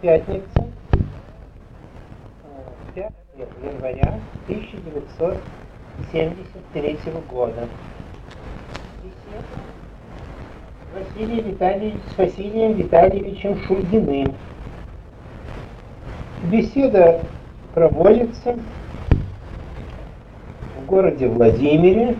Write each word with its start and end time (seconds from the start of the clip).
пятница, 0.00 0.66
5 2.94 3.12
января 3.62 4.18
1973 4.46 6.98
года. 7.28 7.68
Василий 10.94 11.42
Витальевич, 11.42 12.00
с 12.10 12.18
Василием 12.18 12.74
Витальевичем 12.74 13.60
Шульгиным. 13.62 14.34
Беседа 16.44 17.20
проводится 17.74 18.56
в 20.78 20.86
городе 20.86 21.26
Владимире 21.28 22.16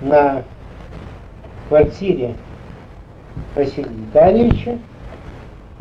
на 0.00 0.44
квартире 1.68 2.36
Василия 3.56 3.88
Витальевича 3.88 4.78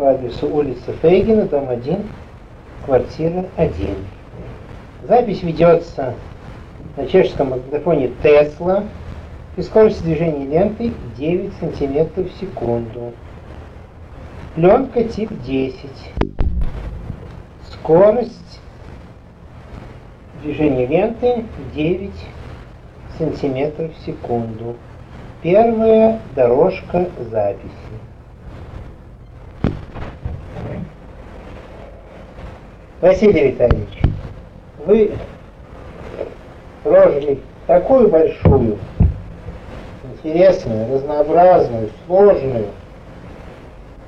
по 0.02 0.10
адресу 0.10 0.48
улица 0.48 0.94
Фейгина, 1.04 1.44
дом 1.44 1.70
1, 1.70 2.00
квартира 2.86 3.46
1. 3.56 3.96
Запись 5.08 5.44
ведется 5.44 6.16
на 6.98 7.06
чешском 7.06 7.52
магнитофоне 7.52 8.10
Тесла 8.24 8.86
и 9.58 9.62
скорость 9.62 10.04
движения 10.04 10.48
ленты 10.48 10.92
9 11.20 11.54
см 11.54 12.24
в 12.24 12.32
секунду. 12.40 13.14
Пленка 14.56 15.04
тип 15.04 15.30
10. 15.46 15.78
Скорость 17.72 18.60
движения 20.42 20.88
ленты 20.88 21.46
9 21.76 22.12
см 23.20 23.92
в 23.94 24.04
секунду. 24.04 24.78
Первая 25.44 26.20
дорожка 26.36 27.08
записи. 27.30 28.11
Василий 33.02 33.48
Витальевич, 33.48 34.00
вы 34.86 35.12
прожили 36.84 37.40
такую 37.66 38.10
большую, 38.10 38.78
интересную, 40.14 40.94
разнообразную, 40.94 41.90
сложную 42.06 42.68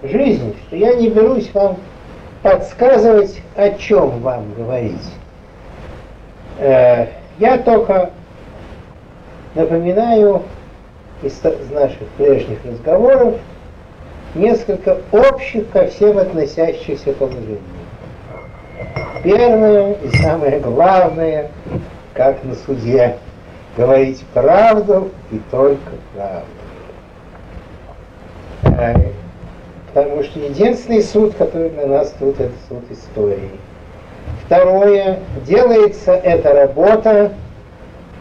жизнь, 0.03 0.56
что 0.68 0.76
я 0.76 0.94
не 0.94 1.09
берусь 1.09 1.52
вам 1.56 1.78
подсказывать, 2.44 3.42
о 3.56 3.72
чем 3.72 4.20
вам 4.20 4.53
говорить. 4.53 5.12
Э, 6.59 7.08
я 7.40 7.58
только 7.58 8.12
напоминаю 9.56 10.44
из 11.23 11.42
наших 11.72 12.08
прежних 12.18 12.64
разговоров 12.64 13.40
несколько 14.36 15.00
общих 15.12 15.68
ко 15.72 15.88
всем 15.88 16.20
относящихся 16.20 17.12
положений. 17.14 17.73
Первое 19.24 19.94
и 19.94 20.10
самое 20.18 20.60
главное, 20.60 21.50
как 22.14 22.44
на 22.44 22.56
суде, 22.56 23.18
говорить 23.78 24.24
правду 24.34 25.12
и 25.32 25.40
только 25.50 25.92
правду. 26.14 26.48
Потому 29.94 30.24
что 30.24 30.40
единственный 30.40 31.04
суд, 31.04 31.36
который 31.36 31.70
для 31.70 31.88
нас 31.88 32.14
тут, 32.20 32.40
это 32.40 32.54
суд 32.68 32.84
истории. 32.90 33.52
Второе, 34.46 35.20
делается 35.46 36.14
эта 36.14 36.54
работа, 36.54 37.32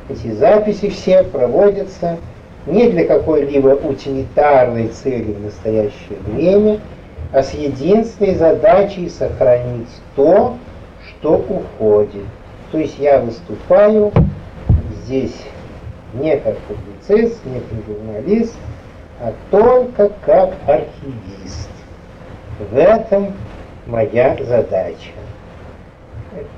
эти 0.09 0.33
записи 0.33 0.91
все 0.91 1.25
проводятся 1.25 2.19
не 2.67 2.91
для 2.91 3.07
какой-либо 3.07 3.69
утилитарной 3.69 4.89
цели 4.89 5.33
в 5.33 5.41
настоящее 5.41 6.19
время, 6.27 6.81
а 7.33 7.43
с 7.43 7.55
единственной 7.55 8.35
задачей 8.35 9.09
сохранить 9.09 9.89
то, 10.15 10.57
что 11.09 11.37
уходит. 11.37 12.27
То 12.71 12.79
есть 12.79 12.99
я 12.99 13.21
выступаю 13.21 14.13
здесь 15.05 15.37
не 16.15 16.37
как 16.37 16.57
публицист, 16.59 17.45
не 17.47 17.61
как 17.61 17.87
журналист, 17.87 18.55
а 19.21 19.33
только 19.51 20.11
как 20.25 20.55
архивист. 20.67 21.71
В 22.71 22.77
этом 22.77 23.35
моя 23.87 24.37
задача. 24.41 25.11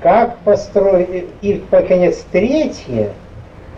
Как 0.01 0.37
построить... 0.39 1.27
И, 1.41 1.63
наконец, 1.71 2.25
третье, 2.31 3.11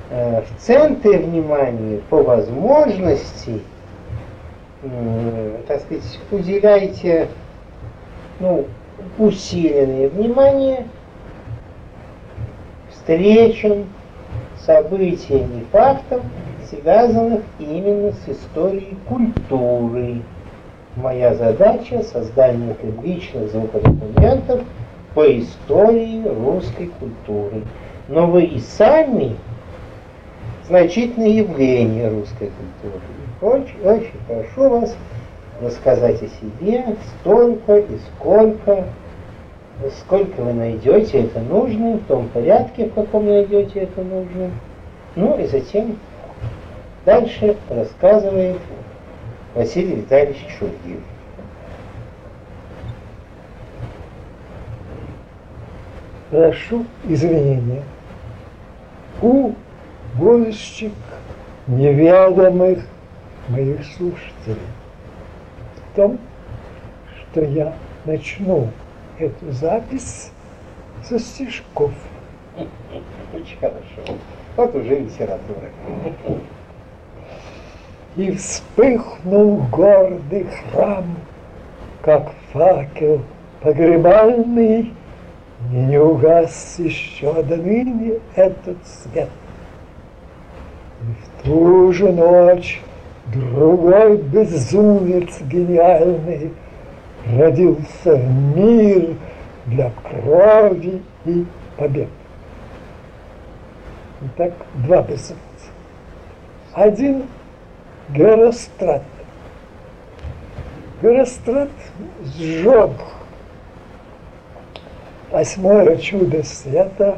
э, 0.10 0.42
в 0.42 0.62
центре 0.62 1.20
внимания 1.20 2.02
по 2.10 2.22
возможности, 2.22 3.62
так 5.68 5.82
сказать, 5.82 6.20
уделяйте 6.32 7.28
ну, 8.40 8.66
усиленное 9.18 10.10
внимание 10.10 10.86
встречам, 12.92 13.86
событиям 14.60 15.60
и 15.60 15.64
фактам, 15.72 16.22
связанных 16.70 17.42
именно 17.60 18.12
с 18.12 18.30
историей 18.30 18.98
культуры. 19.08 20.22
Моя 20.96 21.34
задача– 21.36 22.04
создание 22.12 22.74
публичных 22.74 23.52
звукодокументов 23.52 24.62
по 25.14 25.26
истории 25.40 26.24
русской 26.24 26.92
культуры. 27.00 27.64
Но 28.08 28.28
вы 28.28 28.46
и 28.46 28.60
сами 28.60 29.36
значительное 30.68 31.30
явление 31.30 32.10
русской 32.10 32.52
культуры. 32.52 33.02
Очень, 33.40 33.80
очень 33.84 34.20
прошу 34.28 34.70
вас 34.70 34.96
рассказать 35.62 36.24
о 36.24 36.28
себе, 36.28 36.96
столько 37.20 37.78
и 37.78 37.98
сколько, 38.16 38.86
сколько 40.00 40.42
вы 40.42 40.54
найдете 40.54 41.22
это 41.22 41.40
нужным, 41.42 42.00
в 42.00 42.06
том 42.06 42.30
порядке, 42.30 42.88
в 42.88 42.94
каком 42.94 43.28
найдете 43.28 43.82
это 43.82 44.02
нужным. 44.02 44.52
Ну 45.16 45.38
и 45.38 45.46
затем 45.46 46.00
дальше 47.06 47.56
рассказывает 47.70 48.58
Василий 49.54 49.98
Витальевич 49.98 50.44
Шульгин. 50.58 51.04
Прошу 56.32 56.86
извинения 57.08 57.84
у 59.22 59.52
будущих 60.16 60.92
неведомых 61.68 62.80
моих 63.50 63.86
слушателей 63.98 64.62
том, 65.98 66.20
что 67.20 67.44
я 67.44 67.74
начну 68.06 68.70
эту 69.18 69.52
запись 69.52 70.32
со 71.04 71.20
стишков. 71.20 71.92
Очень 73.34 73.58
хорошо. 73.60 74.20
Вот 74.56 74.76
уже 74.76 75.00
литература. 75.00 75.70
И 78.16 78.32
вспыхнул 78.32 79.58
гордый 79.72 80.48
храм, 80.72 81.06
как 82.04 82.32
факел 82.54 83.22
погребальный, 83.62 84.94
и 85.72 85.76
не 85.76 86.00
угас 86.00 86.76
еще 86.78 87.44
до 87.44 87.58
ныне 87.58 88.20
этот 88.36 88.78
свет. 88.86 89.30
И 91.02 91.06
в 91.06 91.44
ту 91.44 91.92
же 91.92 92.12
ночь 92.12 92.82
Другой 93.34 94.18
безумец 94.18 95.42
гениальный 95.42 96.54
родился 97.36 98.18
мир 98.56 99.16
для 99.66 99.92
крови 100.02 101.02
и 101.26 101.46
побед. 101.76 102.08
Итак, 104.22 104.54
два 104.76 105.02
безумца. 105.02 105.36
Один 106.74 107.24
Герострат. 108.10 109.04
Герострат 111.02 111.70
сжег 112.24 112.92
восьмое 115.32 115.98
чудо 115.98 116.44
света 116.44 117.18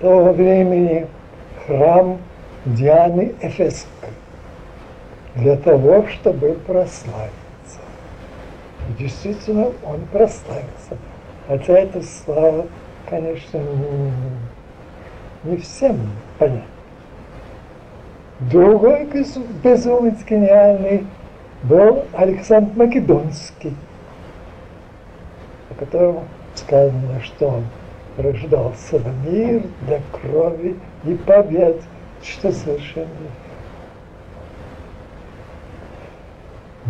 того 0.00 0.32
времени 0.32 1.06
храм 1.66 2.18
Дианы 2.66 3.34
Эфесской 3.40 4.10
для 5.38 5.56
того, 5.56 6.04
чтобы 6.08 6.54
прославиться. 6.66 7.30
И 8.88 9.02
действительно, 9.02 9.66
он 9.84 10.00
прославился. 10.10 10.96
Хотя 11.46 11.78
эта 11.78 12.02
слава, 12.02 12.66
конечно, 13.08 13.58
не, 13.58 14.12
не 15.50 15.56
всем 15.58 15.96
понятна. 16.38 16.64
Другой 18.40 19.04
безумец 19.04 20.24
гениальный 20.28 21.06
был 21.62 22.04
Александр 22.12 22.70
Македонский, 22.76 23.74
о 25.70 25.74
котором 25.74 26.24
сказано, 26.54 27.20
что 27.22 27.48
он 27.48 27.64
рождался 28.16 28.98
в 28.98 29.26
мир 29.26 29.62
для 29.82 30.00
крови 30.12 30.76
и 31.04 31.14
побед, 31.14 31.80
что 32.22 32.50
совершенно 32.52 33.08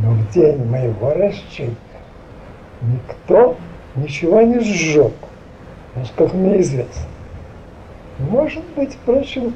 но 0.02 0.12
в 0.12 0.30
день 0.30 0.64
моего 0.64 1.12
расчета 1.14 1.74
никто 2.82 3.56
ничего 3.96 4.40
не 4.42 4.60
сжег, 4.60 5.12
насколько 5.94 6.36
мне 6.36 6.60
известно. 6.60 7.06
Может 8.18 8.64
быть, 8.76 8.94
впрочем, 8.94 9.54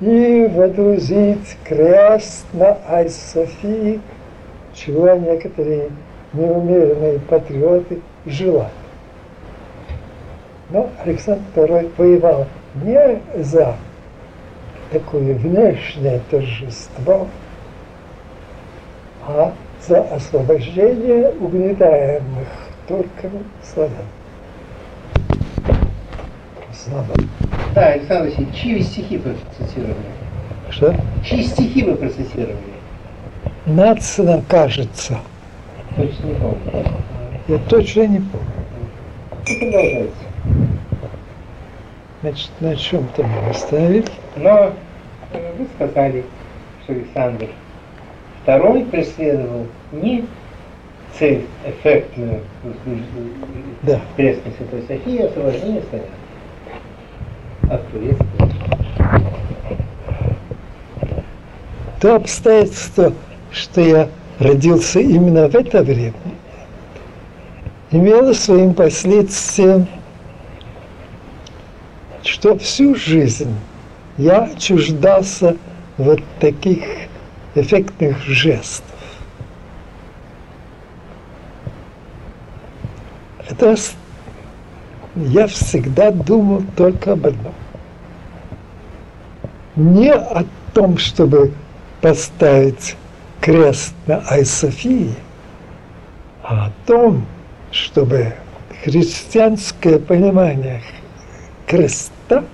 и 0.00 0.48
водрузить 0.54 1.56
крест 1.64 2.46
на 2.52 2.78
Ай-Софии, 2.88 4.00
чего 4.74 5.10
некоторые 5.14 5.90
неумеренные 6.32 7.18
патриоты 7.20 8.00
желали. 8.26 8.70
Но 10.70 10.90
Александр 11.02 11.42
II 11.56 11.90
воевал 11.96 12.46
не 12.74 13.20
за 13.42 13.76
такое 14.90 15.34
внешнее 15.34 16.20
торжество, 16.30 17.26
а 19.26 19.52
за 19.86 20.00
освобождение 20.02 21.30
угнетаемых 21.40 22.48
турками 22.86 23.44
славян. 23.62 23.92
Слава. 26.72 27.06
Да, 27.74 27.86
Александр 27.88 28.30
Васильевич, 28.30 28.54
чьи 28.54 28.82
стихи 28.82 29.18
процитировали? 29.18 29.96
Что? 30.70 30.94
Чьи 31.24 31.42
стихи 31.42 31.84
вы 31.84 31.96
процитировали? 31.96 32.56
Нацина, 33.66 34.42
кажется. 34.48 35.18
Точно 35.98 36.26
не 36.26 36.34
помню. 36.34 36.84
Я 37.48 37.58
точно 37.68 38.06
не 38.06 38.18
помню. 38.20 38.46
Ну, 39.48 39.58
продолжайте. 39.58 40.12
Значит, 42.20 42.50
на 42.60 42.76
чем-то 42.76 43.22
мы 43.24 43.50
остановились. 43.50 44.06
Но 44.36 44.72
э, 45.32 45.52
вы 45.58 45.66
сказали, 45.74 46.24
что 46.84 46.92
Александр 46.92 47.48
II 48.46 48.90
преследовал 48.90 49.66
не 49.90 50.24
цель 51.18 51.46
эффектную 51.66 52.42
да. 53.82 54.00
Крестной 54.16 54.52
Святой 54.56 54.82
Софии, 54.82 55.22
а 55.22 55.26
освобождение 55.26 55.82
славян 55.90 56.06
от 57.70 57.90
турецкого. 57.90 58.50
То 62.00 62.14
обстоятельство, 62.14 63.12
что 63.50 63.80
я 63.80 64.08
родился 64.38 65.00
именно 65.00 65.48
в 65.48 65.54
это 65.54 65.82
время, 65.82 66.14
имело 67.90 68.32
своим 68.32 68.74
последствием, 68.74 69.86
что 72.22 72.58
всю 72.58 72.94
жизнь 72.94 73.54
я 74.16 74.50
чуждался 74.58 75.56
вот 75.96 76.20
таких 76.40 76.84
эффектных 77.54 78.22
жестов. 78.22 78.84
Это 83.48 83.74
я 85.16 85.46
всегда 85.46 86.10
думал 86.10 86.62
только 86.76 87.12
об 87.12 87.26
одном. 87.26 87.54
Не 89.74 90.12
о 90.12 90.44
том, 90.74 90.98
чтобы 90.98 91.52
поставить 92.00 92.96
крест 93.40 93.94
на 94.06 94.18
Айсофии, 94.28 95.14
а 96.42 96.66
о 96.66 96.72
том, 96.86 97.26
чтобы 97.70 98.34
христианское 98.84 99.98
понимание 99.98 100.82
креста 101.66 102.44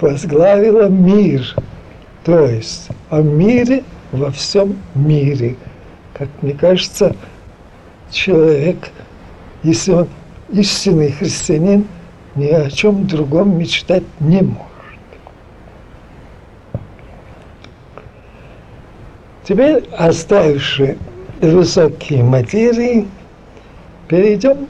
возглавило 0.00 0.88
мир, 0.88 1.54
то 2.24 2.46
есть 2.46 2.88
о 3.08 3.20
мире 3.22 3.84
во 4.12 4.30
всем 4.30 4.76
мире. 4.94 5.56
Как 6.14 6.28
мне 6.42 6.52
кажется, 6.52 7.16
человек, 8.10 8.90
если 9.62 9.92
он 9.92 10.08
истинный 10.52 11.12
христианин, 11.12 11.86
ни 12.34 12.46
о 12.46 12.70
чем 12.70 13.06
другом 13.06 13.58
мечтать 13.58 14.04
не 14.20 14.42
может. 14.42 14.69
Теперь, 19.50 19.82
оставивши 19.98 20.96
высокие 21.40 22.22
материи, 22.22 23.08
перейдем 24.06 24.68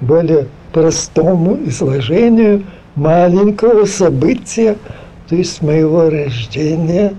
к 0.00 0.02
более 0.02 0.46
простому 0.72 1.58
изложению 1.66 2.64
маленького 2.94 3.84
события, 3.84 4.78
то 5.28 5.36
есть 5.36 5.60
моего 5.60 6.08
рождения 6.08 7.12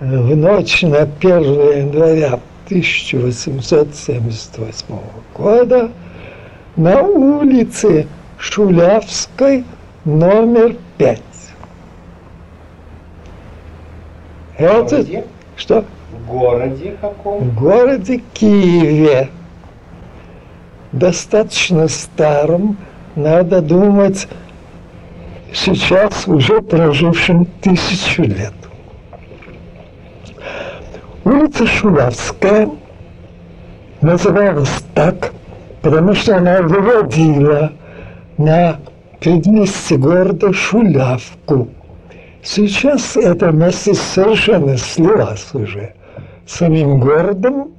в 0.00 0.36
ночь 0.36 0.82
на 0.82 1.04
1 1.04 1.32
января 1.32 2.40
1878 2.66 4.84
года 5.34 5.90
на 6.76 7.00
улице 7.00 8.06
Шулявской, 8.36 9.64
номер 10.04 10.76
5. 10.98 11.20
Это 14.58 15.24
что? 15.56 15.84
В 16.12 16.30
городе 16.30 16.96
каком? 17.00 17.38
В 17.38 17.60
городе 17.60 18.22
Киеве. 18.32 19.28
Достаточно 20.92 21.88
старом, 21.88 22.76
надо 23.16 23.60
думать, 23.60 24.28
сейчас 25.52 26.28
уже 26.28 26.60
прожившим 26.62 27.46
тысячу 27.60 28.22
лет. 28.22 28.54
Улица 31.24 31.66
Шулявская 31.66 32.68
называлась 34.02 34.84
так, 34.94 35.32
потому 35.82 36.14
что 36.14 36.36
она 36.36 36.62
выводила 36.62 37.72
на 38.38 38.78
предместье 39.20 39.96
города 39.96 40.52
Шулявку– 40.52 41.68
Сейчас 42.44 43.16
это 43.16 43.50
место 43.52 43.94
совершенно 43.94 44.76
слилось 44.76 45.48
уже 45.54 45.94
самим 46.46 47.00
городом. 47.00 47.72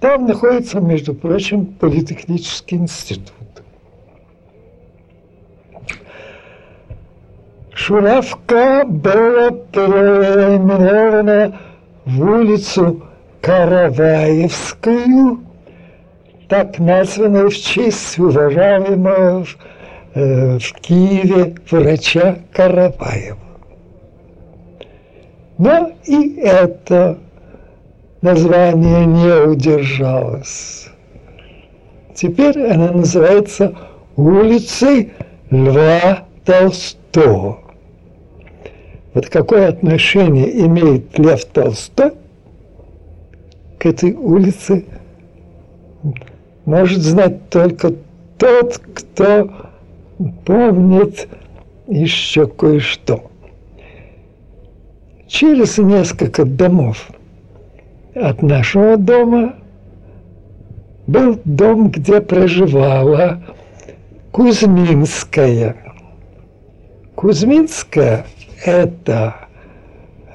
Там 0.00 0.26
находится, 0.26 0.80
между 0.80 1.14
прочим, 1.14 1.64
политехнический 1.64 2.76
институт. 2.76 3.32
Шуравка 7.72 8.84
была 8.86 9.50
переименована 9.50 11.58
в 12.04 12.20
улицу 12.20 13.02
Караваевскую, 13.40 15.40
так 16.48 16.78
названную 16.78 17.48
в 17.48 17.56
честь 17.56 18.18
уважаемого 18.18 19.46
Э, 20.14 20.58
в 20.58 20.72
Киеве 20.74 21.54
врача 21.70 22.38
Караваева. 22.52 23.38
Но 25.56 25.92
и 26.04 26.34
это 26.36 27.18
название 28.20 29.06
не 29.06 29.48
удержалось. 29.48 30.88
Теперь 32.14 32.60
она 32.66 32.92
называется 32.92 33.74
улицей 34.16 35.12
Льва 35.50 36.26
Толстого. 36.44 37.60
Вот 39.14 39.28
какое 39.30 39.68
отношение 39.68 40.66
имеет 40.66 41.18
Лев 41.18 41.44
Толстой 41.46 42.12
к 43.78 43.86
этой 43.86 44.12
улице, 44.12 44.84
может 46.66 47.00
знать 47.00 47.48
только 47.48 47.94
тот, 48.36 48.78
кто 48.94 49.61
помнит 50.30 51.28
еще 51.86 52.46
кое-что. 52.46 53.30
Через 55.26 55.78
несколько 55.78 56.44
домов 56.44 57.10
от 58.14 58.42
нашего 58.42 58.96
дома 58.96 59.54
был 61.06 61.40
дом, 61.44 61.90
где 61.90 62.20
проживала 62.20 63.42
Кузьминская. 64.30 65.76
Кузьминская– 67.14 68.26
это 68.64 69.34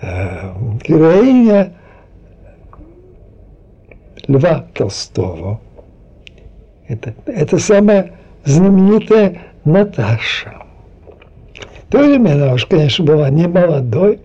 э, 0.01 0.51
героиня 0.87 1.73
Льва 4.27 4.65
Толстого. 4.73 5.61
Это, 6.87 7.13
это 7.25 7.57
самая 7.57 8.13
знаменитая 8.45 9.41
Наташа. 9.67 10.53
В 11.87 11.91
то 11.91 11.99
время 11.99 12.33
она 12.33 12.53
уж, 12.53 12.65
конечно, 12.65 13.03
была 13.03 13.29
не 13.29 13.47
молодой. 13.47 14.19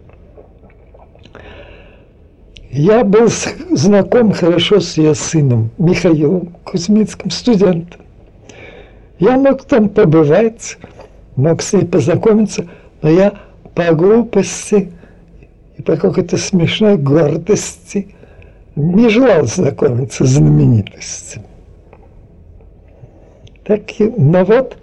Я 2.71 3.05
был 3.05 3.29
знаком 3.73 4.33
хорошо 4.33 4.81
с 4.81 4.97
ее 4.97 5.15
сыном 5.15 5.71
Михаилом 5.79 6.55
Кузьминским, 6.65 7.31
студентом. 7.31 8.01
Я 9.19 9.37
мог 9.37 9.65
там 9.65 9.89
побывать, 9.89 10.79
мог 11.37 11.61
с 11.61 11.73
ней 11.73 11.87
познакомиться, 11.87 12.69
но 13.03 13.11
я 13.11 13.35
по 13.75 13.93
глупости 13.95 14.93
и 15.77 15.83
по 15.83 15.97
какой-то 15.97 16.37
смешной 16.37 16.97
гордости 16.97 18.15
не 18.77 19.09
желал 19.09 19.45
знакомиться 19.47 20.25
с 20.25 20.31
знаменитостями. 20.31 21.47
Так, 23.65 23.83
но 23.99 24.45
вот 24.45 24.77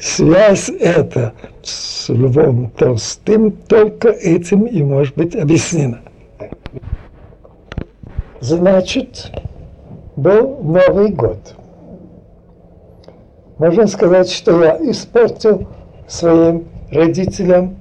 связь 0.00 0.68
эта 0.68 1.32
с 1.62 2.08
Львом 2.08 2.70
Толстым 2.70 3.52
только 3.52 4.08
этим 4.08 4.64
и 4.64 4.82
может 4.82 5.16
быть 5.16 5.34
объяснена. 5.36 6.00
Значит, 8.40 9.32
был 10.16 10.58
Новый 10.62 11.10
год. 11.10 11.54
Можно 13.58 13.88
сказать, 13.88 14.30
что 14.30 14.62
я 14.62 14.76
испортил 14.90 15.66
своим 16.06 16.64
родителям 16.90 17.76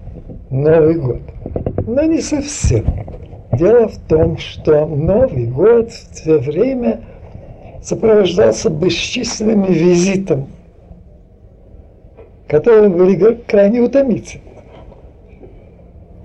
Новый 0.50 0.96
год. 0.96 1.22
Но 1.86 2.02
не 2.04 2.22
совсем. 2.22 2.86
Дело 3.54 3.88
в 3.88 3.98
том, 4.08 4.38
что 4.38 4.86
Новый 4.86 5.46
год 5.46 5.92
в 5.92 6.24
то 6.24 6.40
время 6.40 7.02
сопровождался 7.84 8.70
бесчисленными 8.70 9.68
визитами, 9.68 10.48
которые 12.48 12.90
были 12.90 13.36
крайне 13.48 13.82
утомительны. 13.82 14.44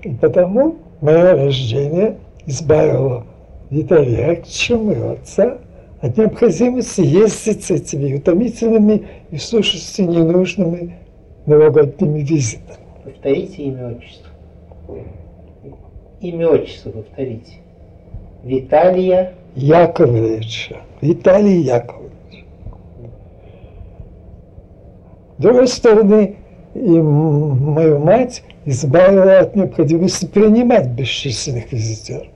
И 0.03 0.09
потому 0.09 0.77
мое 1.01 1.33
рождение 1.33 2.17
избавило 2.45 3.25
Виталия 3.69 4.31
Яковлевича, 4.31 4.77
моего 4.77 5.11
отца, 5.11 5.57
от 6.01 6.17
необходимости 6.17 7.01
ездить 7.01 7.63
с 7.63 7.71
этими 7.71 8.15
утомительными 8.15 9.07
и 9.31 9.37
в 9.37 9.41
сущности 9.41 10.01
ненужными 10.01 10.97
новогодними 11.45 12.19
визитами. 12.19 12.77
Повторите 13.05 13.63
имя 13.63 13.95
отчество. 13.95 14.29
Имя 16.19 16.47
отчество 16.49 16.89
повторите. 16.91 17.53
Виталия 18.43 19.33
Яковлевича. 19.55 20.77
Виталий 21.01 21.61
Яковлевич. 21.61 22.02
С 25.43 25.45
другой 25.45 25.67
стороны, 25.67 26.37
и 26.73 26.79
мою 26.79 27.99
мать 27.99 28.43
избавила 28.63 29.39
от 29.39 29.57
необходимости 29.57 30.25
принимать 30.25 30.87
бесчисленных 30.87 31.69
визитеров. 31.69 32.27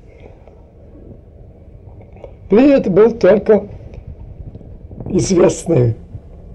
Принят 2.49 2.91
был 2.91 3.11
только 3.11 3.63
известный 5.05 5.95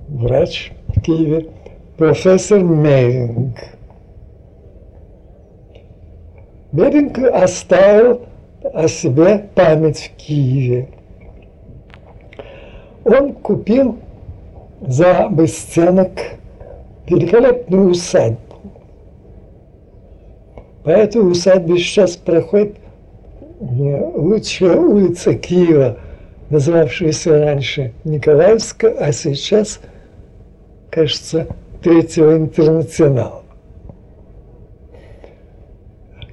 врач 0.08 0.72
в 0.88 1.00
Киеве, 1.00 1.48
профессор 1.96 2.62
Мейринг. 2.62 3.56
Мейринг 6.72 7.16
оставил 7.16 8.26
о 8.62 8.88
себе 8.88 9.46
память 9.54 10.12
в 10.12 10.16
Киеве. 10.18 10.90
Он 13.06 13.32
купил 13.32 13.96
за 14.82 15.28
бесценок 15.30 16.10
великолепную 17.06 17.90
усадьбу. 17.90 18.38
По 20.84 20.90
этой 20.90 21.18
усадьбе 21.18 21.78
сейчас 21.78 22.16
проходит 22.16 22.76
лучшая 23.60 24.76
улица 24.76 25.34
Киева, 25.34 25.98
называвшаяся 26.50 27.44
раньше 27.44 27.92
Николаевская, 28.04 28.94
а 28.98 29.12
сейчас, 29.12 29.80
кажется, 30.90 31.46
Третьего 31.82 32.36
интернационала. 32.36 33.42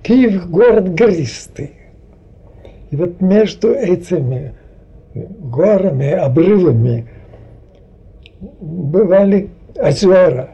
Киев– 0.03 0.47
город 0.49 0.93
гористый. 0.93 1.71
И 2.91 2.95
вот 2.95 3.19
между 3.19 3.71
этими 3.71 4.53
горами, 5.13 6.11
обрывами 6.11 7.07
бывали 8.59 9.49
озера. 9.75 10.51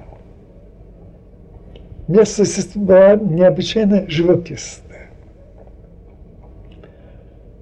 Местность 2.07 2.75
была 2.77 3.15
необычайно 3.15 4.07
живописна. 4.07 4.83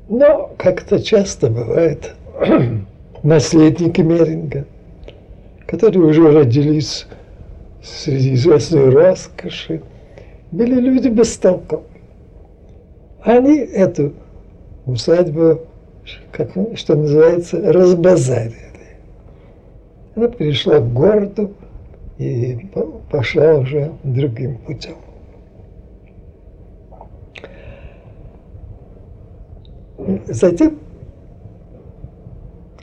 Но, 0.10 0.54
как 0.58 0.84
это 0.84 1.02
часто 1.02 1.50
бывает, 1.50 2.14
наследники 3.24 4.02
Меринга, 4.02 4.66
которые 5.66 6.06
уже 6.06 6.30
родились 6.30 7.08
среди 7.82 8.34
известной 8.34 8.90
роскоши, 8.90 9.82
были 10.52 10.76
люди 10.80 11.08
бестолковые. 11.08 11.88
Они 13.22 13.58
эту 13.58 14.14
усадьбу, 14.86 15.62
как, 16.34 16.52
что 16.76 16.96
называется, 16.96 17.72
разбазарили. 17.72 18.58
Она 20.16 20.28
пришла 20.28 20.80
к 20.80 20.94
городу 20.94 21.54
и 22.18 22.70
пошла 23.10 23.56
уже 23.56 23.94
другим 24.04 24.58
путем. 24.58 24.96
Затем, 30.26 30.80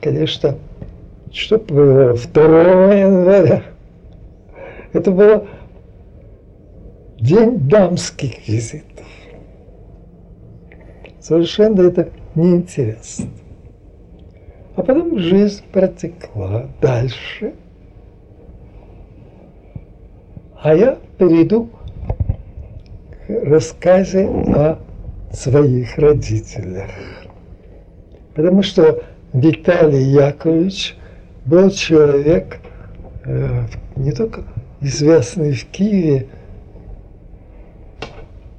конечно, 0.01 0.57
что 1.31 1.59
было 1.59 2.15
2 2.15 2.95
января? 2.95 3.63
Это 4.93 5.11
был 5.11 5.47
день 7.21 7.59
дамских 7.69 8.49
визитов. 8.49 9.07
Совершенно 11.21 11.83
это 11.83 12.09
неинтересно. 12.35 13.29
А 14.77 14.83
потом 14.83 15.19
жизнь 15.19 15.63
протекла 15.71 16.69
дальше. 16.81 17.55
А 20.63 20.75
я 20.75 20.99
перейду 21.17 21.71
к 23.27 23.31
рассказе 23.47 24.27
о 24.29 24.79
своих 25.33 25.97
родителях. 25.97 26.91
Потому 28.35 28.63
что 28.63 29.03
Виталий 29.33 30.03
Яковлевич 30.03 30.97
был 31.47 31.71
человек 31.71 32.59
э, 33.25 33.65
не 33.97 34.13
только 34.13 34.45
известный 34.83 35.53
в 35.53 35.65
Киеве, 35.67 36.27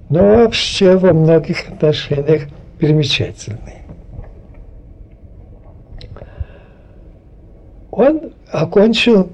но 0.09 0.37
вообще 0.37 0.97
во 0.97 1.13
многих 1.13 1.69
отношениях 1.69 2.43
примечательный. 2.79 3.81
Он 7.91 8.33
окончил 8.49 9.29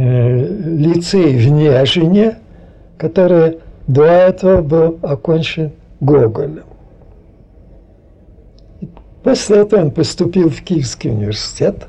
лицей 0.00 1.36
в 1.36 1.50
Нежине, 1.50 2.38
который 2.96 3.58
до 3.86 4.04
этого 4.04 4.62
был 4.62 4.98
окончен 5.02 5.72
Гоголем. 6.00 6.64
После 9.22 9.58
этого 9.58 9.82
он 9.82 9.90
поступил 9.90 10.48
в 10.48 10.62
Киевский 10.62 11.10
университет, 11.10 11.86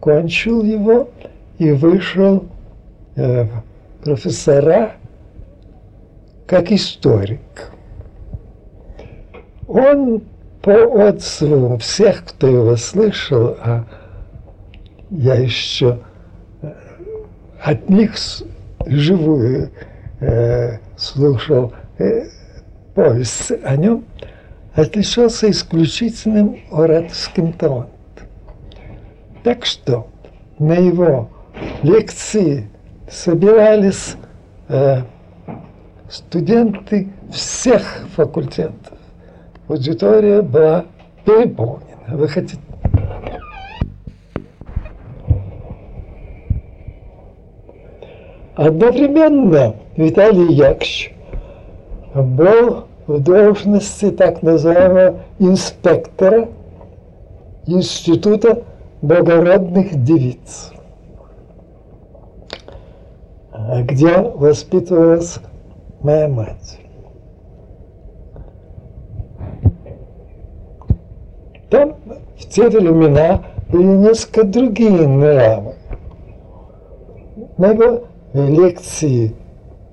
кончил 0.00 0.62
его 0.62 1.08
и 1.58 1.70
вышел 1.70 2.44
э, 3.16 3.46
профессора 4.02 4.92
как 6.46 6.70
историк. 6.70 7.70
Он 9.66 10.22
по 10.60 10.70
отзывам 10.70 11.78
всех, 11.78 12.24
кто 12.26 12.46
его 12.46 12.76
слышал, 12.76 13.56
а 13.62 13.84
я 15.10 15.34
еще 15.34 15.98
э, 15.98 16.11
от 17.64 17.88
них 17.88 18.14
живую 18.86 19.70
э, 20.20 20.78
слушал 20.96 21.72
э, 21.98 22.24
повесть 22.94 23.52
о 23.64 23.76
нем, 23.76 24.04
отличался 24.74 25.50
исключительным 25.50 26.58
ораторским 26.70 27.52
талантом. 27.52 27.92
Так 29.44 29.64
что 29.64 30.08
на 30.58 30.74
его 30.74 31.28
лекции 31.82 32.68
собирались 33.08 34.16
э, 34.68 35.02
студенты 36.08 37.08
всех 37.30 38.06
факультетов. 38.16 38.98
Аудитория 39.68 40.42
была 40.42 40.86
переполнена. 41.24 42.16
Вы 42.16 42.28
хотите 42.28 42.60
Одновременно 48.62 49.74
Виталий 49.96 50.54
Яковлевич 50.54 51.12
был 52.14 52.84
в 53.08 53.18
должности 53.18 54.12
так 54.12 54.40
называемого 54.42 55.18
инспектора 55.40 56.48
Института 57.66 58.62
благородных 59.00 60.04
девиц, 60.04 60.70
где 63.80 64.16
воспитывалась 64.16 65.40
моя 66.00 66.28
мать. 66.28 66.78
Там 71.68 71.96
в 72.38 72.48
те 72.48 72.68
времена 72.68 73.42
были 73.70 73.82
несколько 73.82 74.44
другие 74.44 75.08
нравы. 75.08 75.74
Много 77.56 78.04
лекции 78.34 79.34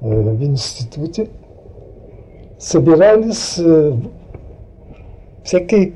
э, 0.02 0.08
в 0.08 0.44
институте 0.44 1.30
собирались 2.58 3.56
э, 3.58 3.94
всякие 5.44 5.94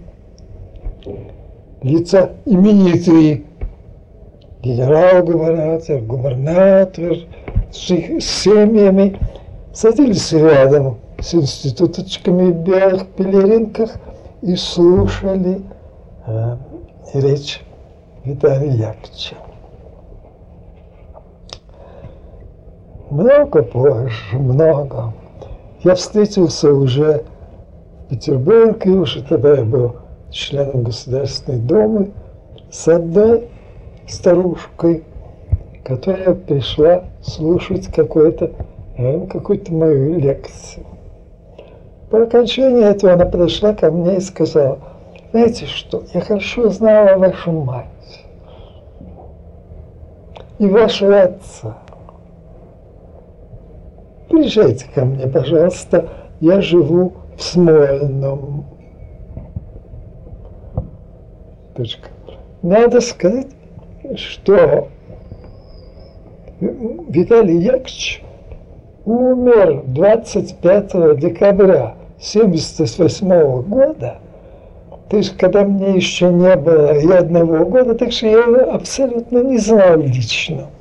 лица 1.82 2.32
именитые, 2.46 3.44
генерал-губернатор, 4.62 6.02
губернатор, 6.02 7.18
с 7.72 7.90
их 7.92 8.24
семьями, 8.24 9.20
садились 9.74 10.32
рядом 10.32 10.98
с 11.20 11.34
институточками 11.34 12.52
в 12.52 12.64
белых 12.64 13.08
пелеринках 13.08 13.96
и 14.42 14.56
слушали 14.56 15.62
э, 16.28 16.58
речь 17.14 17.62
Виталия 18.24 18.72
Яковлевича. 18.72 19.36
Много 23.14 23.62
позже, 23.62 24.40
много. 24.40 25.14
Я 25.84 25.94
встретился 25.94 26.74
уже 26.74 27.24
в 28.00 28.10
Петербурге, 28.10 28.90
уже 28.90 29.22
тогда 29.22 29.54
я 29.54 29.64
был 29.64 29.98
членом 30.32 30.82
Государственной 30.82 31.60
Думы, 31.60 32.12
с 32.72 32.88
одной 32.88 33.50
старушкой, 34.08 35.04
которая 35.84 36.34
пришла 36.34 37.04
слушать 37.22 37.86
какую-то 37.94 38.50
э, 38.98 39.28
какую-то 39.28 39.72
мою 39.72 40.18
лекцию. 40.18 40.84
По 42.10 42.24
окончании 42.24 42.84
этого 42.84 43.14
она 43.14 43.28
подошла 43.28 43.76
ко 43.76 43.92
мне 43.92 44.18
и 44.18 44.22
сказала, 44.22 44.80
знаете 45.32 45.68
что, 45.68 46.02
я 46.16 46.22
хорошо 46.22 46.70
знала 46.70 47.16
вашу 47.20 47.52
мать 47.52 47.86
и 50.58 50.66
вашего 50.66 51.22
отца. 51.22 51.78
Приезжайте 54.34 54.88
ко 54.96 55.06
мне, 55.06 55.28
пожалуйста, 55.28 56.10
я 56.40 56.60
живу 56.60 57.14
в 57.38 57.44
Смольном. 57.44 58.66
Точка. 61.76 62.10
Надо 62.64 63.00
сказать, 63.00 63.50
что 64.16 64.88
Виталий 66.60 67.60
Яковлевич 67.60 68.24
умер 69.06 69.84
25 69.86 71.20
декабря 71.20 71.94
1978 72.18 73.62
года, 73.62 74.16
то 75.12 75.18
есть 75.18 75.38
когда 75.38 75.64
мне 75.64 75.92
еще 75.92 76.30
не 76.30 76.56
было 76.56 76.98
и 76.98 77.12
одного 77.12 77.66
года, 77.66 77.94
так 77.94 78.12
что 78.12 78.26
я 78.26 78.40
его 78.40 78.74
абсолютно 78.74 79.44
не 79.44 79.60
знал 79.60 80.00
лично. 80.00 80.72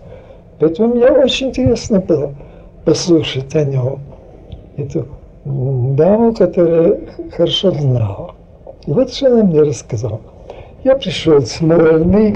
Поэтому 0.58 0.94
мне 0.94 1.04
очень 1.04 1.48
интересно 1.48 2.00
было– 2.00 2.34
послушать 2.84 3.54
о 3.54 3.64
нем. 3.64 4.00
Эту 4.76 5.06
даму, 5.44 6.34
которая 6.34 6.98
хорошо 7.36 7.70
знала. 7.72 8.34
И 8.86 8.90
вот 8.90 9.12
что 9.12 9.26
она 9.26 9.44
мне 9.44 9.62
рассказала. 9.62 10.20
Я 10.84 10.96
пришел 10.96 11.40
с 11.40 11.52
Смольный, 11.52 12.34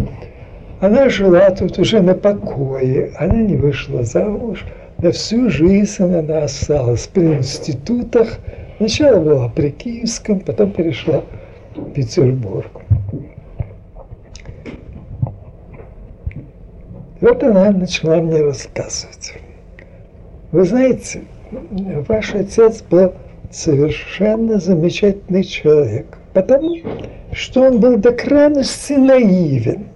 она 0.80 1.08
жила 1.08 1.50
тут 1.50 1.78
уже 1.78 2.00
на 2.00 2.14
покое, 2.14 3.12
она 3.18 3.34
не 3.34 3.56
вышла 3.56 4.04
замуж, 4.04 4.64
на 4.98 5.10
всю 5.10 5.50
жизнь 5.50 6.02
она 6.02 6.44
осталась 6.44 7.06
при 7.06 7.34
институтах. 7.34 8.38
Сначала 8.76 9.20
была 9.20 9.48
при 9.48 9.70
Киевском, 9.70 10.40
потом 10.40 10.70
перешла 10.70 11.22
в 11.74 11.90
Петербург. 11.90 12.70
Вот 17.20 17.42
она 17.42 17.70
начала 17.70 18.16
мне 18.16 18.42
рассказывать. 18.42 19.34
Вы 20.56 20.64
знаете, 20.64 21.24
ваш 22.08 22.34
отец 22.34 22.80
был 22.80 23.12
совершенно 23.50 24.58
замечательный 24.58 25.44
человек, 25.44 26.16
потому 26.32 26.76
что 27.30 27.64
он 27.64 27.78
был 27.78 27.98
до 27.98 28.12
крайности 28.12 28.94
наивен. 28.94 29.88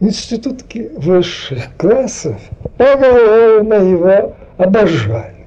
Институтки 0.00 0.90
высших 0.96 1.76
классов 1.76 2.40
поголовно 2.78 3.74
его 3.74 4.36
обожали. 4.56 5.44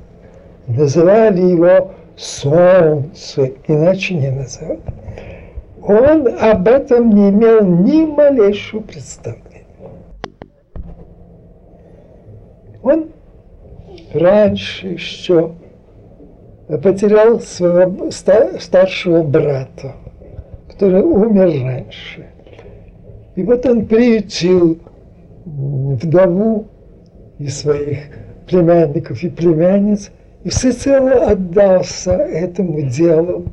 Называли 0.67 1.41
его 1.41 1.95
солнце, 2.15 3.53
иначе 3.67 4.13
не 4.13 4.29
называли. 4.29 4.81
Он 5.81 6.27
об 6.27 6.67
этом 6.67 7.10
не 7.10 7.31
имел 7.31 7.65
ни 7.65 8.05
малейшего 8.05 8.81
представления. 8.81 9.44
Он 12.86 13.08
раньше 14.13 14.89
еще 14.89 15.54
потерял 16.84 17.39
своего 17.39 18.12
старшего 18.12 19.24
брата, 19.24 19.95
который 20.71 21.02
умер 21.02 21.63
раньше. 21.63 22.28
И 23.36 23.41
вот 23.41 23.65
он 23.65 23.88
приютил 23.88 24.78
вдову 25.45 26.67
и 27.39 27.48
своих 27.48 27.98
племянников 28.48 29.24
и 29.24 29.30
племянниц 29.30 30.12
и 30.43 30.50
всецело 30.50 31.32
отдался 31.32 32.12
этому 32.12 32.84
делу. 32.84 33.45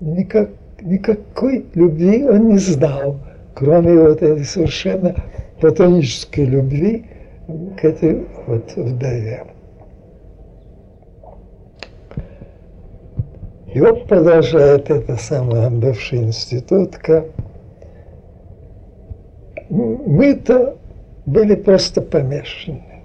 Никак, 0.00 0.50
никакой 0.82 1.66
любви 1.74 2.24
он 2.24 2.48
не 2.48 2.58
знал, 2.58 3.20
кроме 3.54 3.94
вот 3.94 4.22
этой 4.22 4.44
совершенно 4.44 5.14
платонической 5.64 6.44
любви 6.44 7.06
к 7.78 7.84
этой 7.86 8.26
вот 8.46 8.70
вдове. 8.76 9.46
И 13.72 13.80
вот 13.80 14.06
продолжает 14.06 14.90
эта 14.90 15.16
самая 15.16 15.70
бывшая 15.70 16.24
институтка. 16.24 17.24
Мы-то 19.70 20.76
были 21.24 21.54
просто 21.54 22.02
помешаны. 22.02 23.00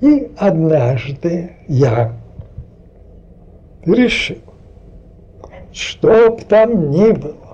И 0.00 0.32
однажды 0.36 1.52
я 1.68 2.14
решил, 3.84 4.38
что 5.72 6.32
б 6.32 6.42
там 6.48 6.90
ни 6.90 7.12
было, 7.12 7.45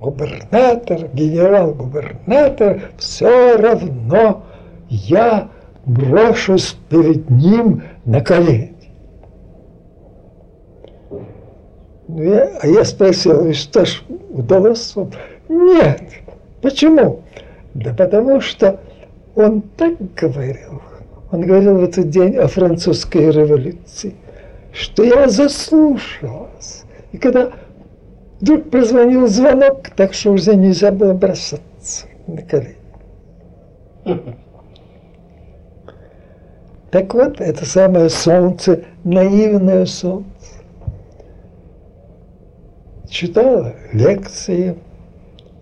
губернатор, 0.00 1.08
генерал-губернатор, 1.12 2.82
все 2.98 3.56
равно 3.56 4.44
я 4.88 5.48
брошусь 5.84 6.76
перед 6.88 7.28
ним 7.30 7.82
на 8.04 8.20
колени. 8.20 8.74
Ну, 12.08 12.22
я, 12.22 12.50
а 12.60 12.66
я 12.66 12.84
спросил, 12.84 13.46
и 13.46 13.52
что 13.52 13.84
ж, 13.84 14.02
удалось 14.30 14.94
вам? 14.96 15.10
Нет. 15.48 16.02
Почему? 16.62 17.20
Да 17.74 17.92
потому 17.92 18.40
что 18.40 18.80
он 19.34 19.62
так 19.76 19.94
говорил. 20.14 20.82
Он 21.30 21.42
говорил 21.42 21.76
в 21.76 21.84
этот 21.84 22.08
день 22.08 22.36
о 22.36 22.48
французской 22.48 23.30
революции, 23.30 24.14
что 24.72 25.04
я 25.04 25.28
заслушалась. 25.28 26.84
И 27.12 27.18
когда 27.18 27.52
вдруг 28.40 28.70
прозвонил 28.70 29.26
звонок, 29.26 29.90
так 29.96 30.14
что 30.14 30.32
уже 30.32 30.54
нельзя 30.54 30.92
было 30.92 31.14
бросаться 31.14 32.06
на 32.26 32.42
колени. 32.42 32.76
Так 36.90 37.12
вот, 37.12 37.38
это 37.40 37.66
самое 37.66 38.08
солнце, 38.08 38.84
наивное 39.04 39.84
солнце. 39.84 40.24
Читал 43.10 43.72
лекции 43.92 44.74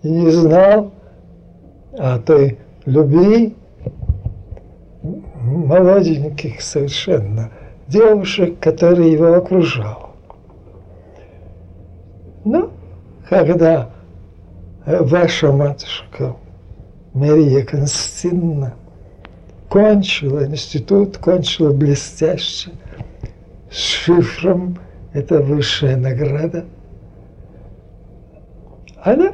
и 0.03 0.09
не 0.09 0.31
знал 0.31 0.93
о 1.97 2.19
той 2.19 2.59
любви 2.85 3.55
молоденьких 5.01 6.61
совершенно 6.61 7.51
девушек, 7.87 8.59
которые 8.59 9.11
его 9.11 9.33
окружали. 9.33 10.06
Ну, 12.49 12.71
когда 13.27 13.89
ваша 14.85 15.51
матушка 15.51 16.37
Мария 17.13 17.65
Константиновна 17.65 18.73
кончила 19.67 20.45
институт, 20.45 21.17
кончила 21.17 21.73
блестяще, 21.73 22.71
с 23.69 23.75
шифром, 23.75 24.77
это 25.11 25.41
высшая 25.41 25.97
награда. 25.97 26.63
Она, 29.01 29.33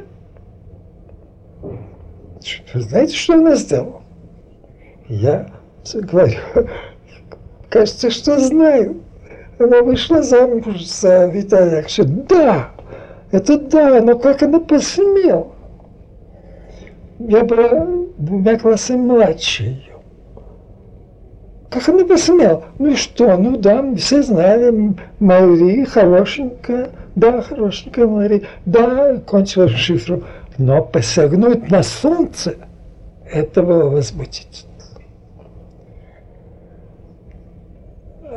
вы 2.74 2.80
знаете, 2.80 3.14
что 3.14 3.34
она 3.34 3.54
сделала? 3.54 4.02
Я 5.08 5.52
говорю, 5.94 6.38
кажется, 7.70 8.10
что 8.10 8.40
знаю. 8.40 9.02
Она 9.60 9.82
вышла 9.82 10.20
замуж 10.20 10.84
за 10.84 11.26
Виталия 11.26 11.76
Яковлевича. 11.76 12.04
Да, 12.04 12.73
это 13.34 13.58
да, 13.58 14.00
но 14.00 14.16
как 14.16 14.44
она 14.44 14.60
посмела? 14.60 15.48
Я 17.18 17.42
была 17.42 17.84
двумя 18.16 18.56
классами 18.56 18.98
младше 18.98 19.64
ее. 19.64 19.94
Как 21.68 21.88
она 21.88 22.04
посмела? 22.04 22.62
Ну 22.78 22.92
и 22.92 22.94
что? 22.94 23.36
Ну 23.36 23.56
да, 23.56 23.84
все 23.96 24.22
знали, 24.22 24.94
Мари 25.18 25.82
хорошенькая, 25.84 26.90
да, 27.16 27.42
хорошенькая 27.42 28.06
Мари, 28.06 28.44
да, 28.66 29.16
кончила 29.16 29.68
шифру. 29.68 30.22
Но 30.56 30.84
посягнуть 30.84 31.68
на 31.72 31.82
солнце, 31.82 32.54
это 33.28 33.64
было 33.64 33.90
возмутительно. 33.90 34.70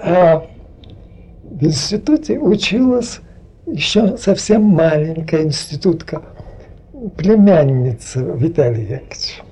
А 0.04 0.48
в 1.44 1.64
институте 1.64 2.40
училась 2.40 3.22
еще 3.68 4.18
совсем 4.18 4.64
маленькая 4.64 5.44
институтка, 5.44 6.22
племянница 7.18 8.22
Виталия 8.22 8.84
Яковлевича. 8.84 9.44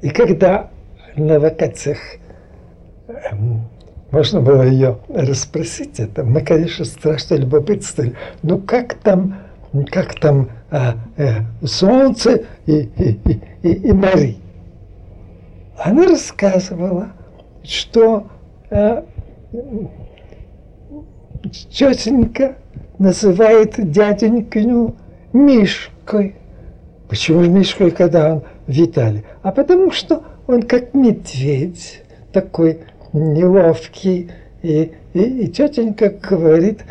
И 0.00 0.10
когда 0.10 0.70
на 1.16 1.38
вакациях 1.38 1.98
эм, 3.08 3.68
можно 4.10 4.40
было 4.40 4.62
ее 4.62 4.98
расспросить, 5.08 6.00
это 6.00 6.24
мы, 6.24 6.40
конечно, 6.40 6.84
страшно 6.84 7.34
любопытствовали. 7.36 8.14
Ну 8.42 8.58
как 8.58 8.94
там, 8.94 9.38
как 9.90 10.14
там 10.18 10.50
а, 10.70 10.96
э, 11.16 11.40
солнце 11.64 12.44
и, 12.66 12.88
и, 12.96 13.20
и, 13.62 13.72
и, 13.72 13.92
Мари? 13.92 14.36
Она 15.78 16.06
рассказывала, 16.06 17.12
что 17.62 18.26
а, 18.70 19.04
тетенька 21.50 22.56
называет 22.98 23.74
дяденькину 23.78 24.94
Мишкой. 25.32 26.36
Почему 27.08 27.42
же 27.42 27.50
Мишкой, 27.50 27.90
когда 27.90 28.34
он 28.34 28.42
Виталий? 28.66 29.24
А 29.42 29.52
потому 29.52 29.90
что 29.90 30.22
он 30.46 30.62
как 30.62 30.94
медведь, 30.94 32.02
такой 32.32 32.80
неловкий. 33.12 34.30
И, 34.62 34.92
и, 35.12 35.20
и 35.20 35.48
тетенька 35.48 36.10
говорит, 36.10 36.84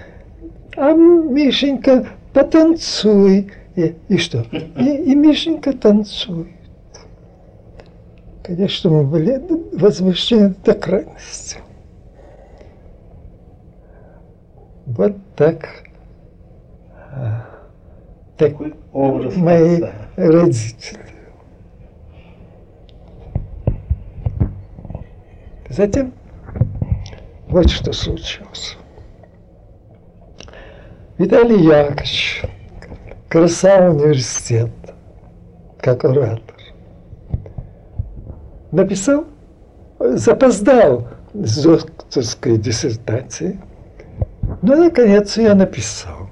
а 0.75 0.93
Мишенька, 0.93 2.07
потанцуй. 2.33 3.51
И, 3.75 3.95
и 4.09 4.17
что? 4.17 4.45
И, 4.51 5.11
и 5.11 5.15
Мишенька 5.15 5.73
танцует. 5.73 6.47
Конечно, 8.43 8.89
мы 8.89 9.03
были 9.03 9.41
возмущены 9.73 10.53
до 10.65 10.73
крайности. 10.73 11.57
Вот 14.97 15.15
так. 15.37 15.69
А, 17.13 17.45
так 18.37 18.53
образ 18.91 19.35
мои 19.37 19.75
отца. 19.75 19.93
родители. 20.17 20.99
Затем 25.69 26.13
вот 27.47 27.69
что 27.69 27.93
случилось. 27.93 28.77
Виталий 31.17 31.63
Яковлевич, 31.63 32.43
краса 33.29 33.89
университет, 33.91 34.71
как 35.79 36.03
оратор, 36.03 36.55
написал, 38.73 39.25
запоздал 39.99 41.07
с 41.33 41.63
докторской 41.63 42.57
диссертацией, 42.57 43.59
но 44.61 44.75
наконец 44.75 45.37
я 45.37 45.55
написал, 45.55 46.29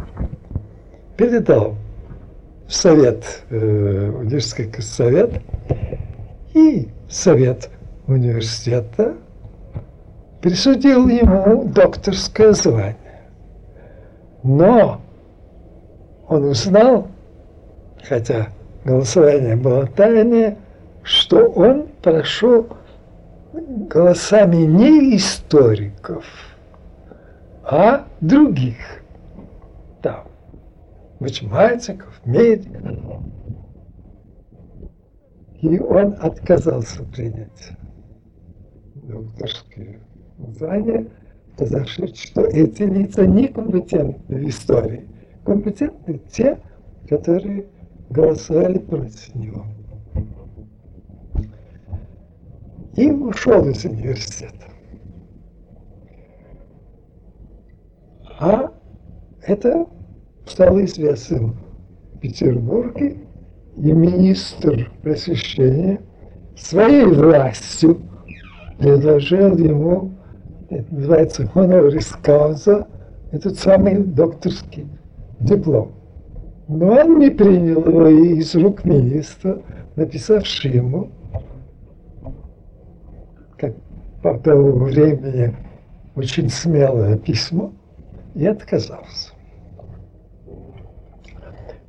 передал 1.17 1.75
в 2.67 2.73
совет, 2.73 3.43
э, 3.49 4.11
университетский 4.11 4.81
совет 4.81 5.41
и 6.53 6.89
совет 7.09 7.69
университета 8.07 9.15
присудил 10.41 11.07
ему 11.07 11.65
докторское 11.65 12.53
звание. 12.53 12.95
Но 14.43 15.01
он 16.27 16.45
узнал, 16.45 17.07
хотя 18.07 18.47
голосование 18.85 19.55
было 19.55 19.87
тайное, 19.87 20.57
что 21.03 21.47
он 21.49 21.87
прошел 22.01 22.67
голосами 23.53 24.57
не 24.57 25.17
историков, 25.17 26.23
а 27.71 28.07
других. 28.19 29.03
Там, 30.01 30.27
математиков, 31.19 32.19
медиков. 32.25 33.21
И 35.61 35.77
он 35.77 36.15
отказался 36.19 37.03
принять 37.03 37.71
докторские 38.95 39.99
звания, 40.57 41.07
сказавши, 41.53 42.15
что 42.15 42.41
эти 42.41 42.83
лица 42.83 43.27
не 43.27 43.47
компетентны 43.49 44.37
в 44.37 44.49
истории. 44.49 45.07
Компетентны 45.45 46.21
те, 46.31 46.59
которые 47.07 47.65
голосовали 48.09 48.79
против 48.79 49.35
него. 49.35 49.65
И 52.95 53.11
ушел 53.11 53.67
из 53.69 53.85
университета. 53.85 54.68
А 58.39 58.71
это 59.41 59.85
стало 60.45 60.85
известным 60.85 61.57
в 62.13 62.19
Петербурге, 62.19 63.17
и 63.75 63.91
министр 63.91 64.89
просвещения 65.01 66.01
своей 66.55 67.05
властью 67.05 67.99
предложил 68.77 69.57
ему, 69.57 70.11
это 70.69 70.93
называется 70.93 71.51
honoris 71.53 72.15
causa, 72.23 72.87
этот 73.31 73.59
самый 73.59 73.97
докторский 73.97 74.87
диплом. 75.41 75.91
Но 76.69 76.93
он 76.93 77.19
не 77.19 77.31
принял 77.31 77.85
его 77.85 78.07
из 78.07 78.55
рук 78.55 78.85
министра, 78.85 79.61
написавший 79.97 80.71
ему, 80.71 81.09
как 83.57 83.75
по 84.23 84.37
тому 84.39 84.71
времени 84.85 85.53
очень 86.15 86.49
смелое 86.49 87.17
письмо, 87.17 87.73
и 88.35 88.45
отказался. 88.45 89.31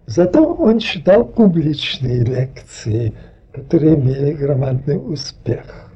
Зато 0.06 0.44
он 0.44 0.80
читал 0.80 1.24
публичные 1.24 2.24
лекции, 2.24 3.14
которые 3.52 3.94
имели 3.94 4.32
громадный 4.32 4.96
успех. 4.96 5.92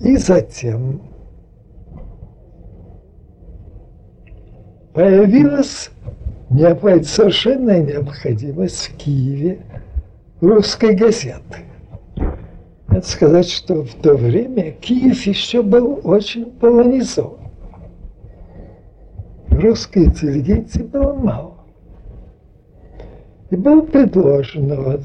И 0.00 0.16
затем 0.16 1.02
появилась 4.92 5.90
совершенная 6.50 7.82
необходимость 7.82 8.88
в 8.88 8.96
Киеве 8.96 9.60
русской 10.40 10.94
газеты. 10.94 11.66
Надо 12.88 13.06
сказать, 13.06 13.48
что 13.48 13.84
в 13.84 13.94
то 13.94 14.14
время 14.14 14.72
Киев 14.72 15.24
еще 15.24 15.62
был 15.62 16.00
очень 16.02 16.46
полонизован. 16.46 17.41
Русской 19.60 20.04
интеллигенции 20.04 20.82
было 20.82 21.12
мало. 21.14 21.54
И 23.50 23.56
было 23.56 23.82
предложено 23.82 24.76
вот 24.76 25.02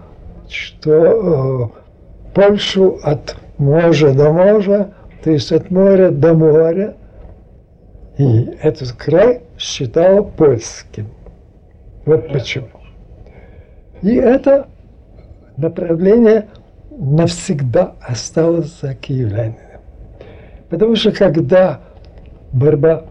что 0.49 0.91
э, 0.91 2.34
Польшу 2.34 2.99
от 3.03 3.36
моря 3.58 4.13
до 4.13 4.32
моря, 4.32 4.93
то 5.23 5.32
есть 5.32 5.51
от 5.51 5.69
моря 5.71 6.10
до 6.10 6.34
моря, 6.34 6.95
и 8.17 8.49
этот 8.62 8.91
край 8.93 9.41
считала 9.58 10.23
польским. 10.23 11.08
Вот 12.06 12.32
почему. 12.32 12.69
И 14.01 14.15
это 14.15 14.67
направление 15.58 16.47
навсегда 16.91 17.95
осталось 18.01 18.80
за 18.82 18.95
киевлянином. 18.95 19.58
Потому 20.69 20.95
что 20.95 21.12
когда 21.12 21.82
борьба 22.51 23.06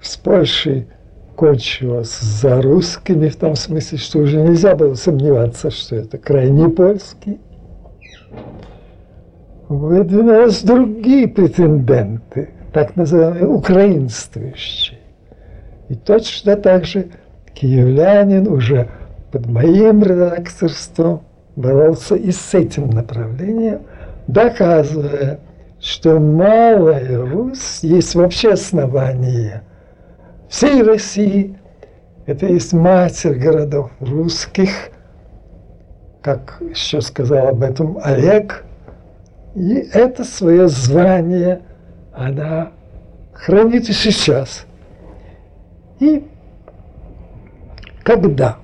с 0.00 0.16
Польшей 0.16 0.88
кончилось 1.36 2.18
за 2.20 2.60
русскими, 2.62 3.28
в 3.28 3.36
том 3.36 3.54
смысле, 3.56 3.98
что 3.98 4.20
уже 4.20 4.40
нельзя 4.40 4.74
было 4.74 4.94
сомневаться, 4.94 5.70
что 5.70 5.96
это 5.96 6.18
крайне 6.18 6.68
польский. 6.68 7.40
Выдвинулись 9.68 10.62
другие 10.62 11.28
претенденты, 11.28 12.50
так 12.72 12.96
называемые 12.96 13.46
украинствующие. 13.46 14.98
И 15.88 15.94
точно 15.94 16.56
так 16.56 16.84
же 16.84 17.08
киевлянин 17.54 18.48
уже 18.48 18.88
под 19.30 19.46
моим 19.46 20.02
редакторством 20.02 21.22
боролся 21.56 22.14
и 22.14 22.30
с 22.30 22.54
этим 22.54 22.90
направлением, 22.90 23.82
доказывая, 24.26 25.40
что 25.80 26.18
Малая 26.18 27.20
Русь 27.24 27.80
есть 27.82 28.14
вообще 28.14 28.52
основание– 28.52 29.62
всей 30.52 30.82
России. 30.82 31.58
Это 32.26 32.46
есть 32.46 32.74
матерь 32.74 33.34
городов 33.34 33.90
русских, 34.00 34.70
как 36.20 36.58
еще 36.60 37.00
сказал 37.00 37.48
об 37.48 37.62
этом 37.62 37.98
Олег. 38.02 38.64
И 39.54 39.88
это 39.92 40.24
свое 40.24 40.68
звание 40.68 41.62
она 42.12 42.72
хранит 43.32 43.88
и 43.88 43.92
сейчас. 43.92 44.66
И 46.00 46.28
когда 48.02 48.58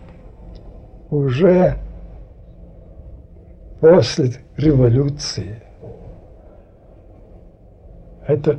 уже 1.11 1.79
после 3.81 4.33
революции, 4.57 5.63
это 8.27 8.59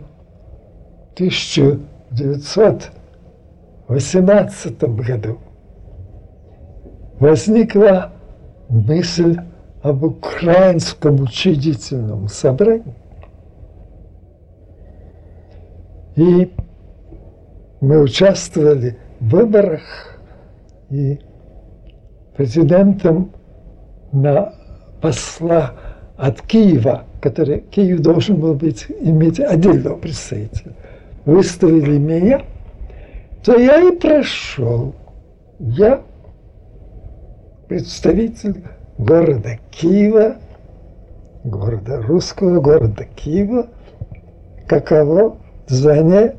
1900 1.15 2.91
18 3.89 4.83
году 4.83 5.39
возникла 7.19 8.11
мысль 8.69 9.39
об 9.81 10.03
украинском 10.03 11.21
учредительном 11.21 12.27
собрании. 12.27 12.93
И 16.19 16.51
мы 17.81 18.01
участвовали 18.01 18.97
в 19.19 19.29
выборах, 19.29 19.81
и 20.89 21.19
президентом 22.35 23.31
на 24.11 24.53
посла 25.01 25.73
от 26.17 26.41
Киева, 26.41 27.05
который 27.21 27.61
Киев 27.61 28.01
должен 28.01 28.39
был 28.39 28.53
быть, 28.53 28.87
иметь 28.89 29.39
отдельного 29.39 29.97
представителя, 29.97 30.73
выставили 31.25 31.97
меня– 31.97 32.41
то 33.43 33.57
я 33.57 33.81
и 33.81 33.95
прошел. 33.95 34.93
Я 35.59 36.01
представитель 37.67 38.63
города 38.97 39.57
Киева, 39.71 40.35
города 41.43 42.01
русского 42.01 42.59
города 42.59 43.05
Киева, 43.15 43.67
каково 44.67 45.37
звание, 45.69 46.35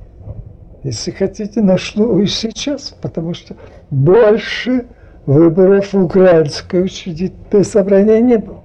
если 0.83 1.11
хотите, 1.11 1.61
нашло 1.61 2.19
и 2.19 2.27
сейчас, 2.27 2.97
потому 3.01 3.35
что 3.35 3.55
больше 3.91 4.87
выборов 5.27 5.93
в 5.93 6.05
украинское 6.05 6.83
учредительное 6.83 7.65
собрание 7.65 8.21
не 8.21 8.39
было. 8.39 8.61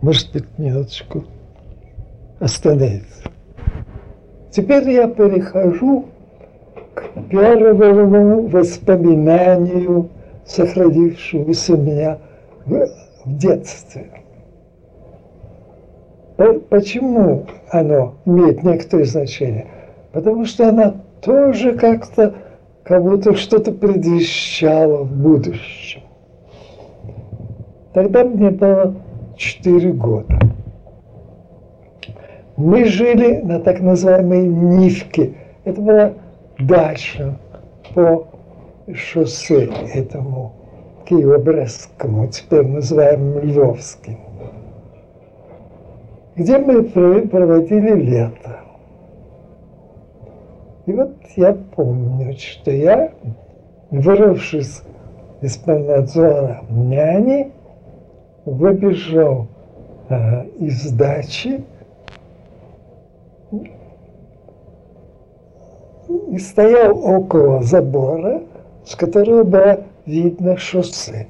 Может 0.00 0.32
быть, 0.32 0.44
минуточку 0.58 1.24
остановиться. 2.38 3.30
Теперь 4.50 4.88
я 4.90 5.08
перехожу 5.08 6.06
к 6.94 7.02
первому 7.30 8.46
воспоминанию, 8.46 10.08
сохранившемуся 10.46 11.74
у 11.74 11.76
меня 11.78 12.18
в 12.64 12.88
детстве. 13.26 14.17
Почему 16.38 17.46
оно 17.68 18.14
имеет 18.24 18.62
некоторое 18.62 19.04
значение? 19.04 19.66
Потому 20.12 20.44
что 20.44 20.68
оно 20.68 20.94
тоже 21.20 21.72
как-то, 21.72 22.34
как 22.84 23.02
будто 23.02 23.34
что-то 23.34 23.72
предвещало 23.72 25.02
в 25.02 25.12
будущем. 25.12 26.02
Тогда 27.92 28.22
мне 28.22 28.50
было 28.50 28.94
4 29.36 29.92
года. 29.94 30.38
Мы 32.56 32.84
жили 32.84 33.40
на 33.42 33.58
так 33.58 33.80
называемой 33.80 34.46
Нивке. 34.46 35.34
Это 35.64 35.80
было 35.80 36.14
дальше 36.60 37.36
по 37.94 38.28
шоссе 38.94 39.68
этому 39.92 40.52
Киево-Брестскому, 41.08 42.28
теперь 42.28 42.66
называемому 42.66 43.40
Львовским, 43.40 44.18
где 46.38 46.56
мы 46.58 46.84
проводили 46.84 47.94
лето. 47.94 48.60
И 50.86 50.92
вот 50.92 51.16
я 51.36 51.52
помню, 51.52 52.32
что 52.38 52.70
я, 52.70 53.12
вырвавшись 53.90 54.82
из-под 55.42 55.86
надзора 55.86 56.62
няни, 56.70 57.52
выбежал 58.44 59.48
э, 60.08 60.46
из 60.60 60.90
дачи, 60.92 61.64
и 66.30 66.38
стоял 66.38 66.98
около 66.98 67.62
забора, 67.62 68.42
с 68.84 68.94
которого 68.94 69.42
было 69.42 69.80
видно 70.06 70.56
шоссе. 70.56 71.26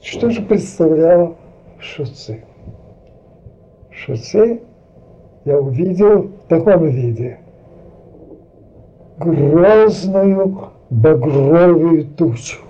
Что 0.00 0.30
же 0.30 0.42
представляло 0.42 1.34
шоссе? 1.78 2.44
Шоссе 4.06 4.62
я 5.44 5.60
увидел 5.60 6.22
в 6.22 6.48
таком 6.48 6.88
виде. 6.88 7.38
Грозную 9.18 10.70
багровую 10.88 12.06
тучу. 12.06 12.60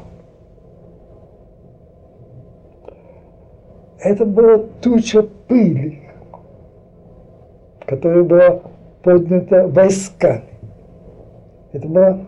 Это 4.01 4.25
была 4.25 4.59
туча 4.81 5.23
пыли, 5.23 6.03
которая 7.87 8.25
была 8.25 8.61
поднята 9.05 9.69
войсками. 9.69 10.43
Это 11.73 11.87
был 11.87 12.27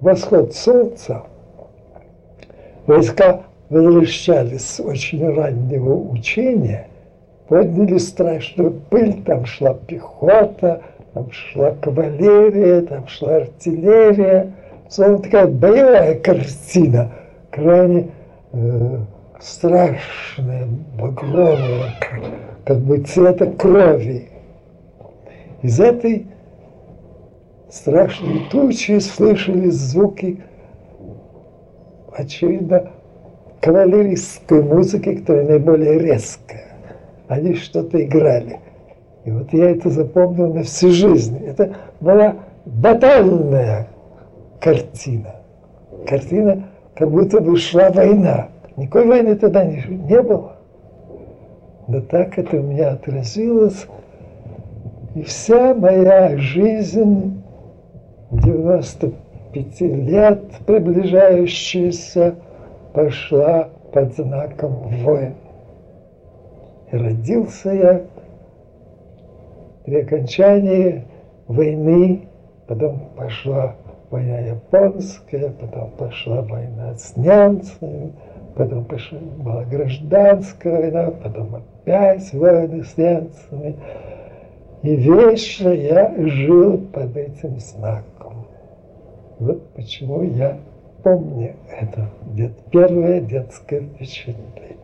восход 0.00 0.54
солнца. 0.54 1.24
Войска 2.86 3.42
возвращались 3.68 4.64
с 4.64 4.80
очень 4.80 5.28
раннего 5.34 5.94
учения, 5.94 6.88
подняли 7.48 7.98
страшную 7.98 8.72
пыль, 8.90 9.22
там 9.24 9.46
шла 9.46 9.74
пехота, 9.74 10.82
там 11.14 11.30
шла 11.30 11.72
кавалерия, 11.80 12.82
там 12.82 13.06
шла 13.08 13.36
артиллерия. 13.36 14.52
Словно 14.88 15.18
такая 15.18 15.46
боевая 15.46 16.18
картина, 16.18 17.12
крайне 17.50 18.10
э, 18.52 18.98
страшная, 19.40 20.68
багровая, 20.98 21.94
как, 22.64 22.78
бы 22.78 22.98
цвета 22.98 23.46
крови. 23.46 24.28
Из 25.62 25.80
этой 25.80 26.26
страшной 27.70 28.46
тучи 28.50 28.98
слышали 29.00 29.70
звуки, 29.70 30.40
очевидно, 32.12 32.90
кавалерийской 33.60 34.62
музыки, 34.62 35.16
которая 35.16 35.46
наиболее 35.46 35.98
резкая. 35.98 36.65
Они 37.28 37.54
что-то 37.54 38.04
играли. 38.04 38.60
И 39.24 39.30
вот 39.30 39.52
я 39.52 39.70
это 39.70 39.90
запомнил 39.90 40.54
на 40.54 40.62
всю 40.62 40.90
жизнь. 40.90 41.44
Это 41.44 41.74
была 42.00 42.36
батальная 42.64 43.88
картина. 44.60 45.36
Картина, 46.06 46.68
как 46.94 47.10
будто 47.10 47.40
бы 47.40 47.56
шла 47.56 47.90
война. 47.90 48.48
Никакой 48.76 49.06
войны 49.06 49.34
тогда 49.34 49.64
не, 49.64 49.82
не 49.88 50.22
было. 50.22 50.56
Но 51.88 52.00
так 52.00 52.38
это 52.38 52.56
у 52.58 52.62
меня 52.62 52.90
отразилось. 52.90 53.86
И 55.14 55.22
вся 55.22 55.74
моя 55.74 56.36
жизнь, 56.36 57.42
95 58.30 59.80
лет 59.80 60.42
приближающаяся, 60.66 62.34
пошла 62.92 63.70
под 63.92 64.14
знаком 64.14 64.88
войн. 65.02 65.34
И 66.92 66.96
родился 66.96 67.70
я 67.70 68.02
при 69.84 70.00
окончании 70.02 71.04
войны, 71.48 72.28
потом 72.66 73.10
пошла 73.16 73.74
война 74.10 74.38
японская, 74.38 75.50
потом 75.50 75.90
пошла 75.92 76.42
война 76.42 76.94
с 76.96 77.16
немцами, 77.16 78.12
потом 78.54 78.84
пошла, 78.84 79.18
была 79.18 79.64
гражданская 79.64 80.80
война, 80.80 81.10
потом 81.10 81.56
опять 81.56 82.32
войны 82.32 82.84
с 82.84 82.96
немцами. 82.96 83.76
И 84.82 84.94
вечно 84.94 85.70
я 85.70 86.14
жил 86.16 86.78
под 86.78 87.16
этим 87.16 87.58
знаком. 87.58 88.46
Вот 89.38 89.70
почему 89.74 90.22
я 90.22 90.58
помню 91.02 91.54
это 91.78 92.08
дет, 92.34 92.52
первое 92.70 93.20
детское 93.20 93.80
впечатление. 93.80 94.76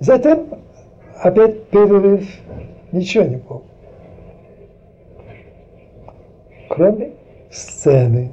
Затем 0.00 0.46
опять 1.22 1.68
перерыв, 1.68 2.28
ничего 2.92 3.24
не 3.24 3.36
помню. 3.36 3.64
Кроме 6.68 7.12
сцены. 7.50 8.32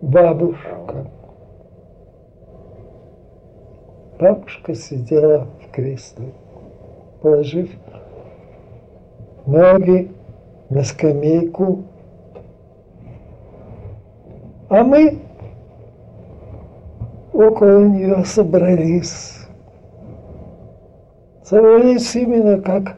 Бабушка. 0.00 1.10
Бабушка 4.18 4.74
сидела 4.74 5.48
в 5.60 5.70
кресле 5.72 6.32
положив 7.26 7.70
ноги 9.46 10.12
на 10.70 10.84
скамейку. 10.84 11.84
А 14.68 14.84
мы 14.84 15.18
около 17.36 17.84
нее 17.84 18.24
собрались. 18.24 19.46
Собрались 21.44 22.14
именно 22.16 22.60
как 22.60 22.96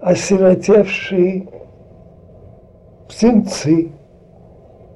осиротевшие 0.00 1.46
птенцы. 3.08 3.92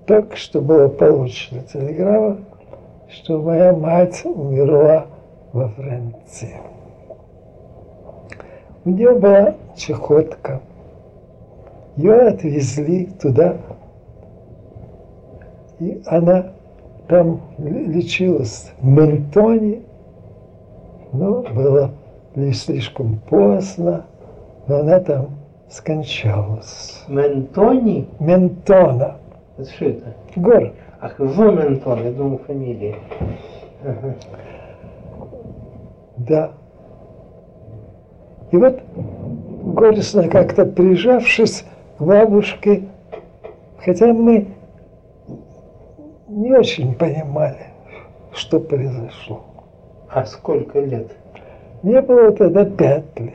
Только 0.06 0.36
что 0.36 0.60
было 0.60 0.88
получено 0.88 1.62
телеграмма, 1.62 2.38
что 3.08 3.40
моя 3.40 3.72
мать 3.72 4.22
умерла 4.24 5.06
во 5.52 5.68
Франции. 5.68 6.56
У 8.84 8.90
нее 8.90 9.14
была 9.14 9.54
чехотка. 9.76 10.60
Ее 11.96 12.28
отвезли 12.28 13.06
туда, 13.06 13.56
и 15.78 16.02
она 16.06 16.53
там 17.08 17.40
лечилась 17.58 18.72
в 18.80 18.86
Ментоне, 18.86 19.82
но 21.12 21.42
было 21.42 21.90
ли 22.34 22.52
слишком 22.52 23.20
поздно, 23.28 24.06
но 24.66 24.78
она 24.78 25.00
там 25.00 25.28
скончалась. 25.68 27.04
Ментони? 27.08 28.08
Ментона. 28.18 29.16
Это 29.56 29.70
что 29.70 29.84
это? 29.86 30.14
Город. 30.36 30.74
Ах, 31.00 31.18
в 31.18 31.38
Ментон, 31.38 32.04
я 32.04 32.12
думал 32.12 32.38
фамилия. 32.38 32.96
Ага. 33.84 34.14
Да. 36.16 36.52
И 38.50 38.56
вот 38.56 38.80
горестно 39.64 40.28
как-то 40.28 40.64
прижавшись 40.64 41.64
к 41.98 42.02
бабушке, 42.02 42.84
хотя 43.78 44.12
мы 44.12 44.53
не 46.28 46.52
очень 46.52 46.94
понимали, 46.94 47.66
что 48.32 48.60
произошло. 48.60 49.44
А 50.08 50.24
сколько 50.24 50.80
лет? 50.80 51.16
Мне 51.82 52.00
было 52.00 52.32
тогда 52.32 52.64
пять 52.64 53.18
лет. 53.18 53.34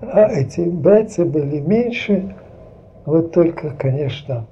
А 0.00 0.28
эти 0.30 0.60
братья 0.62 1.24
были 1.24 1.60
меньше, 1.60 2.34
вот 3.04 3.32
только, 3.32 3.70
конечно, 3.70 4.46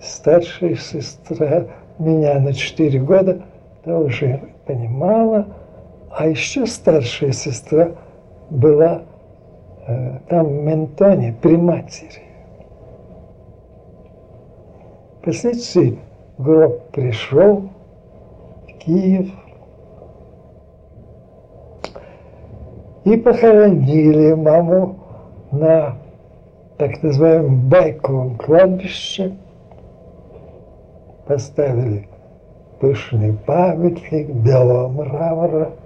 старшая 0.00 0.74
сестра 0.74 1.66
меня 1.98 2.40
на 2.40 2.52
четыре 2.52 2.98
года 3.00 3.42
тоже 3.84 4.40
понимала, 4.66 5.46
а 6.10 6.26
еще 6.26 6.66
старшая 6.66 7.32
сестра 7.32 7.92
была 8.48 9.02
э, 9.86 10.18
там 10.28 10.46
в 10.46 10.62
Ментоне 10.62 11.36
при 11.40 11.56
матери. 11.56 12.29
Впоследствии 15.20 15.98
гроб 16.38 16.90
пришел 16.92 17.68
в 18.66 18.78
Киев. 18.78 19.30
И 23.04 23.16
похоронили 23.16 24.34
маму 24.34 24.96
на 25.52 25.96
так 26.78 27.02
называемом 27.02 27.68
байковом 27.68 28.36
кладбище. 28.36 29.36
Поставили 31.26 32.08
пышный 32.80 33.32
памятник 33.32 34.30
белого 34.30 34.88
мрамора– 34.88 35.72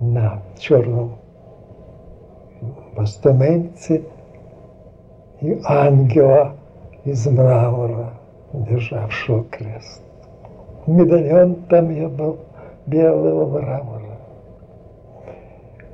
на 0.00 0.42
черном 0.58 1.16
постаменте 2.94 4.04
и 5.44 5.60
ангела 5.64 6.52
из 7.04 7.26
мрамора, 7.26 8.14
державшего 8.52 9.44
крест. 9.44 10.02
Медальон 10.86 11.56
там 11.68 11.90
я 11.90 12.08
был 12.08 12.38
белого 12.86 13.58
мрамора. 13.58 14.18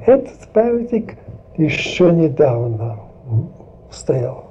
Этот 0.07 0.49
памятник 0.53 1.17
еще 1.57 2.13
недавно 2.13 3.01
стоял 3.91 4.45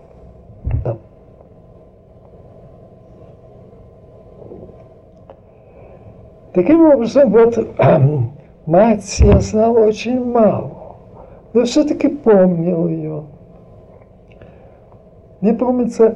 там. 0.84 1.00
Таким 6.54 6.82
образом, 6.92 7.32
вот 7.32 7.58
Мать 8.66 9.20
я 9.20 9.40
знал 9.40 9.78
очень 9.78 10.24
мало. 10.24 10.98
но 11.54 11.64
все-таки 11.64 12.08
помнил 12.08 12.88
ее. 12.88 13.24
Мне 15.42 15.54
помнится 15.54 16.16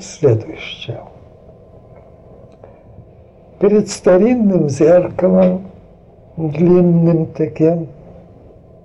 следующее. 0.00 1.00
Перед 3.58 3.88
старинным 3.88 4.68
зеркалом, 4.68 5.62
длинным 6.36 7.26
таким, 7.26 7.88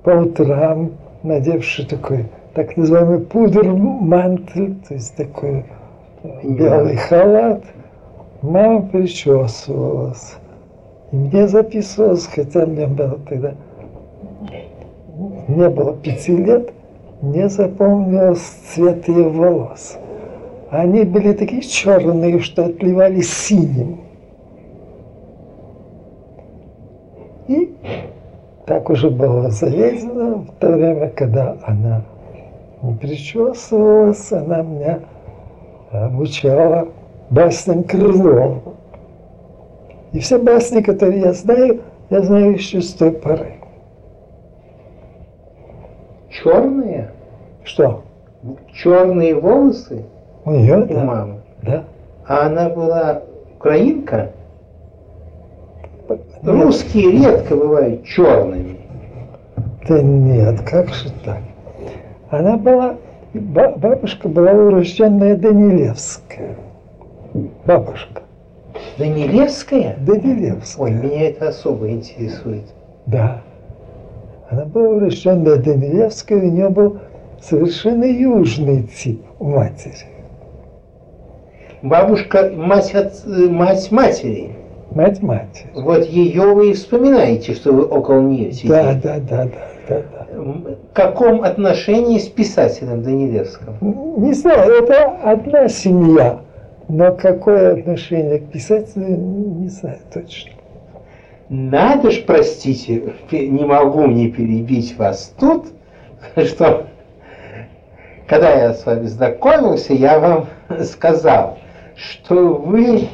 по 0.04 0.12
утрам, 0.12 0.92
надевший 1.24 1.86
такой 1.86 2.28
так 2.54 2.76
называемый 2.78 3.20
пудр-мантель, 3.20 4.76
то 4.88 4.94
есть 4.94 5.16
такой 5.16 5.66
белый 6.44 6.96
халат, 6.96 7.64
мама 8.42 8.82
причесывалась. 8.82 10.36
И 11.12 11.16
мне 11.16 11.48
записывалось, 11.48 12.28
хотя 12.28 12.66
мне 12.66 12.88
было 12.88 13.20
тогда 13.30 13.54
не 15.48 15.70
было 15.70 15.96
пяти 15.96 16.36
лет, 16.36 16.74
мне 17.22 17.50
запомнилось 17.50 18.40
цвет 18.40 19.08
ее 19.08 19.30
волос. 19.30 19.98
Они 20.70 21.04
были 21.04 21.34
такие 21.34 21.62
черные, 21.62 22.40
что 22.40 22.66
отливали 22.66 23.22
синим. 23.22 24.02
И 27.48 27.74
так 28.66 28.90
уже 28.90 29.10
было 29.10 29.50
заведено 29.50 30.40
в 30.40 30.52
то 30.60 30.72
время, 30.72 31.10
когда 31.10 31.58
она 31.64 32.04
не 32.82 32.94
причесывалась, 32.96 34.32
она 34.32 34.62
меня 34.62 35.00
обучала 35.92 36.90
басням 37.30 37.84
Крылова. 37.84 38.62
И 40.12 40.20
все 40.20 40.38
басни, 40.38 40.82
которые 40.82 41.22
я 41.22 41.34
знаю, 41.34 41.82
я 42.10 42.22
знаю 42.22 42.54
еще 42.54 42.82
с 42.82 42.94
той 42.94 43.12
поры. 43.12 43.57
Черные? 46.30 47.12
Что? 47.64 48.04
Черные 48.74 49.36
волосы 49.36 50.06
У 50.46 50.52
нее, 50.52 50.78
у 50.78 50.86
да. 50.86 51.04
мамы. 51.04 51.42
Да. 51.64 51.84
А 52.28 52.46
она 52.48 52.70
была 52.70 53.22
украинка? 53.56 54.32
Нет. 56.10 56.22
Русские 56.44 57.12
редко 57.12 57.56
бывают 57.56 58.04
черными. 58.06 58.78
Да 59.88 60.02
нет, 60.02 60.62
как 60.62 60.90
же 60.90 61.10
так? 61.26 61.40
Она 62.30 62.58
была, 62.58 62.96
ба- 63.34 63.74
бабушка 63.76 64.28
была 64.28 64.52
урожденная 64.52 65.36
Данилевская. 65.36 66.56
Бабушка. 67.66 68.22
Данилевская? 68.98 69.96
Данилевская. 70.00 70.86
Ой, 70.86 70.92
меня 70.92 71.30
это 71.30 71.50
особо 71.50 71.90
интересует. 71.90 72.66
Да. 73.06 73.42
Она 74.50 74.66
была 74.66 74.90
урожденная 74.90 75.58
Данилевская, 75.58 76.38
у 76.38 76.50
нее 76.50 76.70
был 76.70 77.00
совершенно 77.42 78.06
южный 78.06 78.84
тип 78.84 79.22
у 79.40 79.46
матери. 79.46 79.96
Бабушка, 81.82 82.52
мать, 82.56 82.96
от, 82.96 83.26
мать 83.26 83.92
матери. 83.92 84.56
Мать 84.92 85.22
матери. 85.22 85.70
Вот 85.76 86.06
ее 86.06 86.54
вы 86.54 86.72
и 86.72 86.74
вспоминаете, 86.74 87.54
что 87.54 87.74
вы 87.74 87.84
около 87.86 88.22
нее 88.22 88.52
сидите. 88.52 88.70
Да, 88.70 88.94
да, 88.94 89.18
да, 89.20 89.44
да, 89.44 89.50
да, 89.88 90.04
да. 90.12 90.42
В 90.42 90.94
каком 90.94 91.44
отношении 91.44 92.18
с 92.18 92.28
писателем 92.28 93.04
Данилевским? 93.04 93.76
Не 94.18 94.34
знаю, 94.34 94.84
это 94.84 95.18
одна 95.24 95.68
семья, 95.68 96.40
но 96.88 97.14
какое 97.14 97.74
отношение 97.74 98.40
к 98.40 98.46
писателю, 98.46 99.18
не 99.18 99.68
знаю 99.68 100.00
точно. 100.12 100.57
Надо 101.50 102.12
ж, 102.12 102.26
простите, 102.26 103.14
не 103.32 103.64
могу 103.64 104.06
не 104.08 104.30
перебить 104.30 104.98
вас 104.98 105.34
тут, 105.40 105.68
что 106.36 106.88
когда 108.28 108.52
я 108.52 108.74
с 108.74 108.86
вами 108.86 109.06
знакомился, 109.06 109.94
я 109.94 110.20
вам 110.20 110.48
сказал, 110.84 111.58
что 111.96 112.54
вы, 112.56 113.08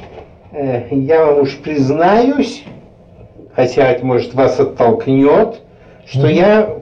э, 0.51 0.87
я 0.89 1.25
вам 1.25 1.41
уж 1.41 1.57
признаюсь, 1.59 2.63
хотя 3.55 3.95
может 4.01 4.33
вас 4.33 4.59
оттолкнет, 4.59 5.61
что 6.07 6.27
я 6.27 6.77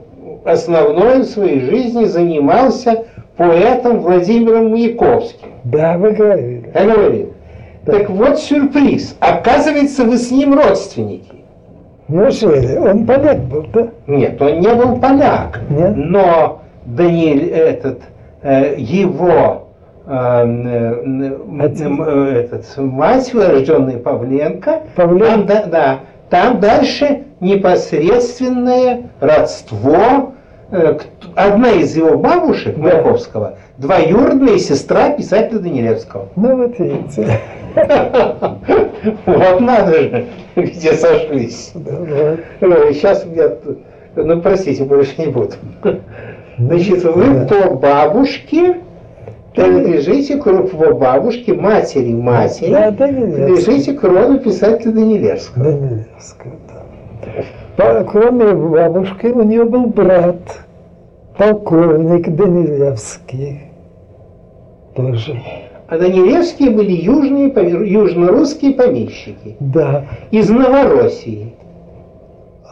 основной 0.46 1.20
в 1.20 1.26
своей 1.26 1.60
жизни 1.60 2.06
занимался 2.06 3.04
поэтом 3.36 4.00
Владимиром 4.00 4.70
Маяковским. 4.70 5.48
Да, 5.64 5.98
вы 5.98 6.12
говорили. 6.12 6.72
Я 6.74 6.84
говорил. 6.84 7.34
Так 7.84 8.08
вот 8.08 8.38
сюрприз. 8.38 9.16
Оказывается, 9.20 10.04
вы 10.04 10.16
с 10.16 10.30
ним 10.30 10.54
родственники. 10.54 11.41
Неужели? 12.08 12.76
Он 12.76 13.06
поляк 13.06 13.40
был, 13.44 13.66
да? 13.72 13.88
Нет, 14.06 14.40
он 14.42 14.60
не 14.60 14.74
был 14.74 14.96
поляк. 14.98 15.60
Нет? 15.70 15.92
Но 15.96 16.62
Даниэль 16.84 17.48
этот, 17.48 18.00
э, 18.42 18.74
его 18.76 19.68
э, 20.06 20.44
э, 20.44 22.40
этот, 22.44 22.76
мать, 22.76 23.32
рожденная 23.34 23.98
Павленко, 23.98 24.80
Павленко. 24.96 25.26
там, 25.28 25.46
да, 25.46 25.64
да, 25.66 26.00
там 26.28 26.60
дальше 26.60 27.22
непосредственное 27.40 29.04
родство. 29.20 30.32
э, 30.70 30.98
Одна 31.34 31.70
из 31.70 31.96
его 31.96 32.18
бабушек, 32.18 32.74
Да. 32.76 32.82
Маяковского, 32.82 33.54
двоюродная 33.78 34.58
сестра 34.58 35.10
писателя 35.10 35.58
Данилевского. 35.60 36.28
Ну 36.36 36.56
вот 36.56 36.78
видите. 36.78 37.38
Вот 39.26 39.60
надо 39.60 39.92
же, 39.92 40.26
где 40.56 40.92
сошлись. 40.92 41.72
Сейчас 42.60 43.26
я, 43.34 43.56
ну 44.16 44.40
простите, 44.40 44.84
больше 44.84 45.14
не 45.20 45.26
буду. 45.28 45.54
Значит, 46.58 47.02
вы 47.04 47.46
по 47.46 47.74
бабушке 47.74 48.76
принадлежите 49.54 50.36
к 50.36 50.44
по 50.44 50.94
бабушке, 50.94 51.54
матери 51.54 52.12
матери, 52.12 52.70
Да, 52.70 52.92
принадлежите 52.92 53.92
к 53.94 54.02
роду 54.02 54.38
писателя 54.38 54.92
Данилевского. 54.92 55.64
Данилевская, 55.64 56.52
да. 57.76 58.04
Кроме 58.04 58.52
бабушки, 58.52 59.26
у 59.26 59.42
нее 59.42 59.64
был 59.64 59.86
брат, 59.86 60.60
полковник 61.36 62.28
Данилевский. 62.34 63.62
Тоже. 64.94 65.40
А 65.92 65.98
Данилевские 65.98 66.70
были 66.70 66.92
южные, 66.92 67.48
южно-русские 67.86 68.72
помещики 68.72 69.56
Да. 69.60 70.06
из 70.30 70.48
Новороссии. 70.48 71.52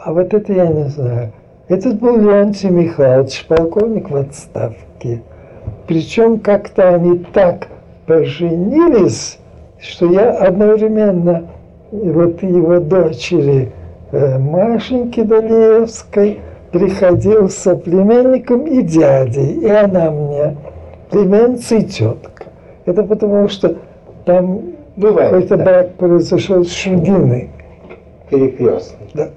А 0.02 0.14
вот 0.14 0.32
это 0.32 0.50
я 0.54 0.68
не 0.68 0.84
знаю. 0.84 1.30
Этот 1.68 2.00
был 2.00 2.16
Леонтий 2.18 2.70
Михайлович, 2.70 3.44
полковник 3.46 4.10
в 4.10 4.16
отставке. 4.16 5.20
Причем 5.86 6.38
как-то 6.38 6.94
они 6.94 7.18
так 7.18 7.68
поженились, 8.06 9.38
что 9.78 10.06
я 10.06 10.30
одновременно 10.30 11.42
вот 11.90 12.42
его 12.42 12.80
дочери 12.80 13.70
э, 14.12 14.38
Машеньки 14.38 15.20
Долеевской 15.20 16.40
приходился 16.72 17.76
племянником 17.76 18.64
и 18.64 18.80
дядей, 18.80 19.60
и 19.60 19.68
она 19.68 20.10
мне 20.10 20.56
племянница 21.10 21.74
и 21.74 21.84
тетка. 21.84 22.39
Это 22.86 23.02
потому 23.02 23.48
что 23.48 23.76
там 24.24 24.62
Бывает, 24.96 25.30
какой-то 25.30 25.56
да, 25.56 25.64
брак 25.64 25.94
произошел 25.94 26.64
с 26.64 26.72
Шульгиной. 26.72 27.50
перекрестный. 28.28 29.06
Да. 29.14 29.30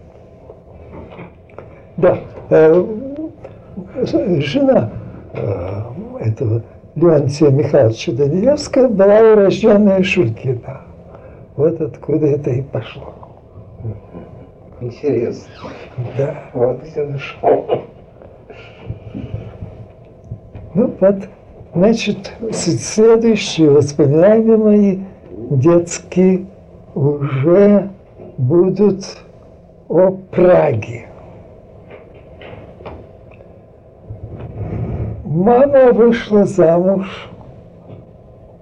Да. 1.97 2.17
э, 2.49 2.83
Жена 4.05 4.89
э, 5.33 5.81
этого 6.19 6.63
Леонтия 6.95 7.49
Михайловича 7.49 8.11
Данилевская 8.11 8.87
была 8.87 9.19
урожденная 9.19 10.03
Шулькина. 10.03 10.81
Вот 11.55 11.79
откуда 11.81 12.27
это 12.27 12.49
и 12.49 12.61
пошло. 12.61 13.13
Интересно. 14.81 15.53
Да. 16.17 16.35
Вот 16.53 16.81
где 16.83 17.05
нашел. 17.05 17.85
Ну 20.73 20.93
вот, 20.99 21.15
значит, 21.73 22.33
следующие 22.51 23.69
воспоминания 23.69 24.57
мои 24.57 24.99
детские 25.49 26.45
уже 26.95 27.89
будут 28.37 29.05
о 29.89 30.11
Праге. 30.31 31.07
Мама 35.25 35.91
вышла 35.91 36.45
замуж 36.45 37.29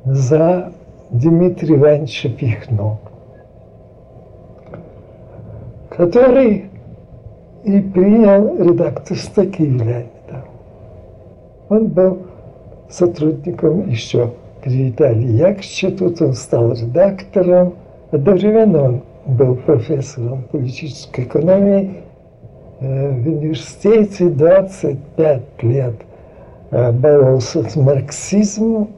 за 0.06 0.72
Дмитрия 1.10 1.76
Ивановича 1.76 2.30
Пихно, 2.30 2.98
который 5.90 6.70
и 7.64 7.80
принял 7.82 8.58
редакторство 8.58 9.46
Киевляне 9.46 10.10
там. 10.30 10.44
Он 11.70 11.88
был 11.88 12.20
сотрудником 12.92 13.90
еще 13.90 14.32
Яковлевиче, 14.64 15.90
тут 15.92 16.22
он 16.22 16.34
стал 16.34 16.74
редактором. 16.74 17.74
Одновременно 18.12 18.84
он 18.84 19.02
был 19.26 19.56
профессором 19.56 20.44
политической 20.52 21.24
экономии 21.24 22.04
в 22.80 23.28
университете 23.28 24.30
25 24.30 25.42
лет 25.62 25.94
боролся 26.72 27.64
с 27.64 27.76
марксизмом, 27.76 28.90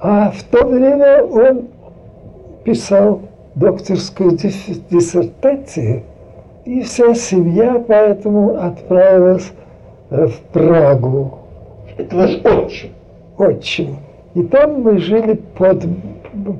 а 0.00 0.30
в 0.30 0.42
то 0.44 0.66
время 0.66 1.24
он 1.24 1.68
писал 2.64 3.20
докторскую 3.54 4.32
диссертацию, 4.32 6.02
и 6.64 6.80
вся 6.82 7.14
семья 7.14 7.84
поэтому 7.86 8.56
отправилась 8.56 9.52
в 10.10 10.32
Прагу. 10.52 11.38
Это 11.96 12.16
ваш 12.16 12.40
отчим? 12.44 12.90
Отчим. 13.38 13.96
И 14.34 14.42
там 14.42 14.82
мы 14.82 14.98
жили 14.98 15.34
под 15.56 15.84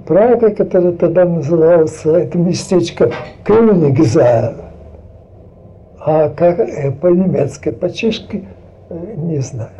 Прагой, 0.06 0.54
которая 0.54 0.92
тогда 0.92 1.24
называлась, 1.24 2.04
это 2.06 2.38
местечко 2.38 3.10
Кёнигза. 3.44 4.54
А 5.98 6.28
как 6.28 6.60
э, 6.60 6.92
по-немецки, 6.92 7.70
по-чешски, 7.70 8.44
э, 8.90 9.14
не 9.16 9.38
знаю. 9.38 9.70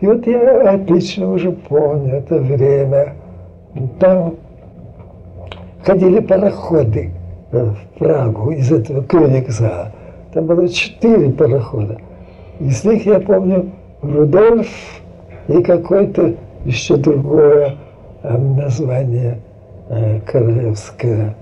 И 0.00 0.06
вот 0.06 0.26
я 0.26 0.72
отлично 0.72 1.30
уже 1.30 1.52
помню 1.52 2.16
это 2.16 2.38
время. 2.38 3.14
Там 4.00 4.34
ходили 5.84 6.20
пароходы 6.20 7.12
в 7.52 7.76
Прагу 7.98 8.50
из 8.50 8.72
этого 8.72 9.04
Кёнигза. 9.04 9.92
Там 10.32 10.46
было 10.46 10.68
четыре 10.68 11.30
парохода. 11.30 11.98
Из 12.60 12.84
них 12.84 13.06
я 13.06 13.20
помню 13.20 13.70
Рудольф 14.02 14.68
и 15.48 15.62
какой-то 15.62 16.34
еще 16.64 16.96
другое 16.96 17.76
э, 18.22 18.36
название 18.36 19.38
э, 19.88 20.20
королевское. 20.20 21.36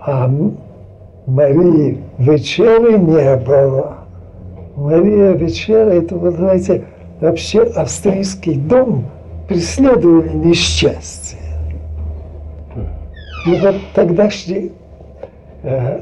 А 0.00 0.28
Марии 1.26 2.00
Вечеры 2.18 2.98
не 2.98 3.36
было. 3.36 3.98
Мария 4.76 5.32
Вечера, 5.32 5.90
это, 5.90 6.16
вы 6.16 6.30
знаете, 6.32 6.84
вообще 7.20 7.62
австрийский 7.62 8.56
дом 8.56 9.06
преследовали 9.48 10.28
несчастье. 10.34 11.38
И 13.46 13.60
вот 13.60 13.76
тогдашний 13.94 14.72
э, 15.62 16.00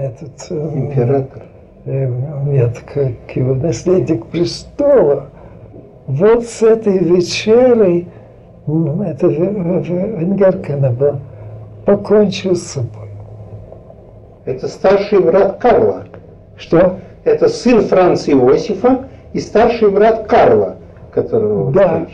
этот... 0.00 0.46
Э, 0.50 0.70
Император. 0.74 1.42
Э, 1.86 2.06
нет, 2.46 2.78
как 2.92 3.34
его 3.34 3.54
наследник 3.54 4.26
престола, 4.26 5.30
вот 6.06 6.44
с 6.44 6.62
этой 6.62 6.98
вечерой, 6.98 8.08
это 8.66 9.26
венгерка 9.28 10.74
она 10.74 10.90
была, 10.90 11.20
покончил 11.86 12.54
с 12.54 12.62
собой. 12.62 13.08
Это 14.44 14.68
старший 14.68 15.20
брат 15.20 15.58
Карла. 15.58 16.04
Что? 16.56 16.98
Это 17.24 17.48
сын 17.48 17.80
Франца 17.82 18.32
Иосифа 18.32 19.06
и 19.32 19.40
старший 19.40 19.90
брат 19.90 20.26
Карла, 20.26 20.76
которого 21.12 21.72
Да. 21.72 22.06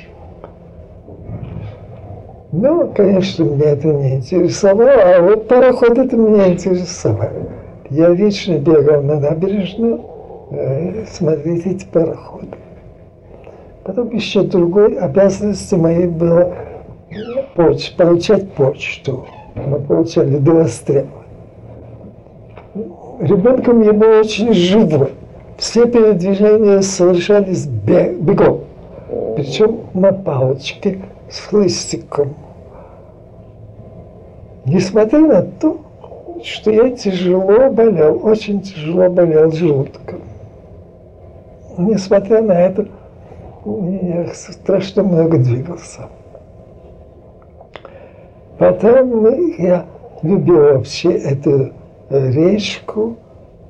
Ну, 2.53 2.93
конечно, 2.95 3.43
меня 3.43 3.71
это 3.71 3.89
не 3.89 4.17
интересовало, 4.17 4.93
а 4.93 5.21
вот 5.21 5.49
пароход 5.49 5.99
это 5.99 6.17
меня 6.17 6.53
интересовало. 6.53 7.56
Я 7.91 8.11
вечно 8.11 8.59
бегал 8.59 9.03
на 9.03 9.21
набережную 9.21 10.01
э, 10.51 11.05
смотреть 11.07 11.67
эти 11.67 11.85
пароходы. 11.87 12.57
Потом 13.85 14.11
еще 14.11 14.43
другой 14.43 14.99
обязанностью 14.99 15.79
моей 15.79 16.09
было 16.09 16.53
поч 17.55 17.95
получать 17.95 18.51
почту. 18.53 19.27
Мы 19.55 19.79
получали 19.79 20.39
два 20.39 20.65
стрела. 20.67 21.07
Ребенком 23.21 23.81
я 23.83 23.93
был 23.93 24.19
очень 24.21 24.53
живой. 24.53 25.13
Все 25.57 25.87
передвижения 25.87 26.83
совершались 26.83 27.67
бегом. 27.67 28.63
Причем 29.37 29.83
на 29.95 30.13
палочке 30.13 31.01
с 31.31 31.41
хлыстиком. 31.41 32.35
Несмотря 34.65 35.21
на 35.21 35.43
то, 35.43 35.81
что 36.43 36.71
я 36.71 36.91
тяжело 36.91 37.71
болел, 37.71 38.25
очень 38.25 38.61
тяжело 38.63 39.09
болел 39.09 39.51
желудком. 39.53 40.21
Несмотря 41.79 42.43
на 42.43 42.53
это, 42.53 42.87
я 43.65 44.27
страшно 44.33 45.03
много 45.03 45.39
двигался. 45.39 46.09
Потом 48.59 49.27
я 49.59 49.85
любил 50.23 50.57
вообще 50.57 51.13
эту 51.13 51.73
речку, 52.11 53.17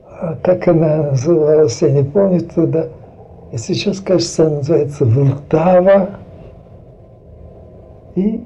а 0.09 0.37
как 0.43 0.69
она 0.69 1.11
называлась, 1.11 1.83
я 1.83 1.91
не 1.91 2.05
помню 2.05 2.41
тогда. 2.43 2.87
И 3.53 3.59
сейчас, 3.59 4.01
кажется, 4.01 4.47
она 4.47 4.57
называется 4.57 5.05
Влтава. 5.05 6.11
И 8.15 8.45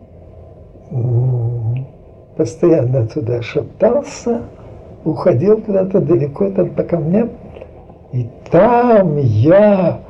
постоянно 2.40 3.06
туда 3.06 3.42
шептался, 3.42 4.40
уходил 5.04 5.60
куда-то 5.60 6.00
далеко 6.00 6.48
там 6.48 6.70
по 6.70 6.82
камням. 6.82 7.28
И 8.12 8.30
там 8.50 9.18
я 9.18 10.00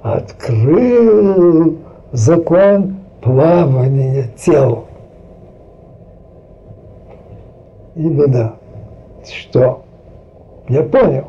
открыл 0.00 1.78
закон 2.12 2.98
плавания 3.20 4.30
тел. 4.36 4.84
Именно 7.96 8.54
что? 9.28 9.82
Я 10.68 10.84
понял, 10.84 11.24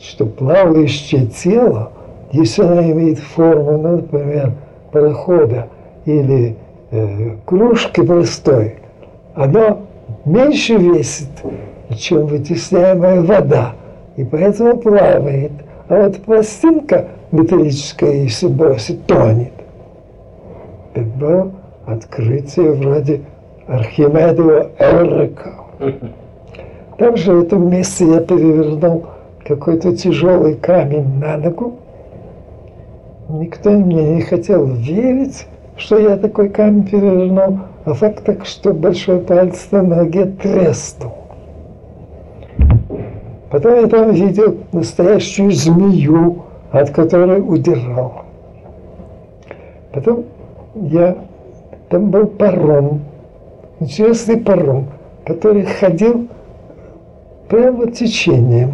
что 0.00 0.26
плавающее 0.26 1.26
тело, 1.26 1.92
если 2.32 2.64
оно 2.64 2.82
имеет 2.82 3.20
форму, 3.20 3.78
ну, 3.78 3.96
например, 3.98 4.52
парохода 4.90 5.68
или 6.06 6.56
э, 6.90 7.36
кружки 7.44 8.02
простой, 8.02 8.80
оно 9.36 9.82
меньше 10.24 10.76
весит, 10.76 11.28
чем 11.94 12.26
вытесняемая 12.26 13.20
вода, 13.20 13.74
и 14.16 14.24
поэтому 14.24 14.78
плавает. 14.78 15.52
А 15.88 16.04
вот 16.04 16.16
пластинка 16.22 17.08
металлическая, 17.30 18.12
если 18.12 18.48
бросить, 18.48 19.06
тонет. 19.06 19.52
Это 20.94 21.06
было 21.06 21.52
открытие 21.84 22.72
вроде 22.72 23.20
Архимедова 23.68 24.70
Эрика. 24.78 25.54
Там 26.98 27.16
же 27.16 27.34
в 27.34 27.42
этом 27.42 27.68
месте 27.68 28.06
я 28.06 28.20
перевернул 28.20 29.04
какой-то 29.44 29.94
тяжелый 29.94 30.54
камень 30.54 31.18
на 31.20 31.36
ногу. 31.36 31.74
Никто 33.28 33.70
мне 33.70 34.14
не 34.14 34.22
хотел 34.22 34.64
верить, 34.64 35.46
что 35.76 35.98
я 35.98 36.16
такой 36.16 36.48
камень 36.48 36.84
перевернул, 36.84 37.58
а 37.86 37.94
факт 37.94 38.24
так, 38.24 38.44
что 38.44 38.74
большой 38.74 39.20
палец 39.20 39.68
на 39.70 39.80
ноге 39.80 40.24
треснул. 40.24 41.12
Потом 43.48 43.76
я 43.76 43.86
там 43.86 44.10
видел 44.10 44.56
настоящую 44.72 45.52
змею, 45.52 46.42
от 46.72 46.90
которой 46.90 47.40
удирал. 47.40 48.24
Потом 49.92 50.24
я, 50.74 51.16
там 51.88 52.10
был 52.10 52.26
паром, 52.26 53.02
интересный 53.78 54.38
паром, 54.38 54.88
который 55.24 55.64
ходил 55.64 56.26
прямо 57.48 57.88
течением, 57.92 58.72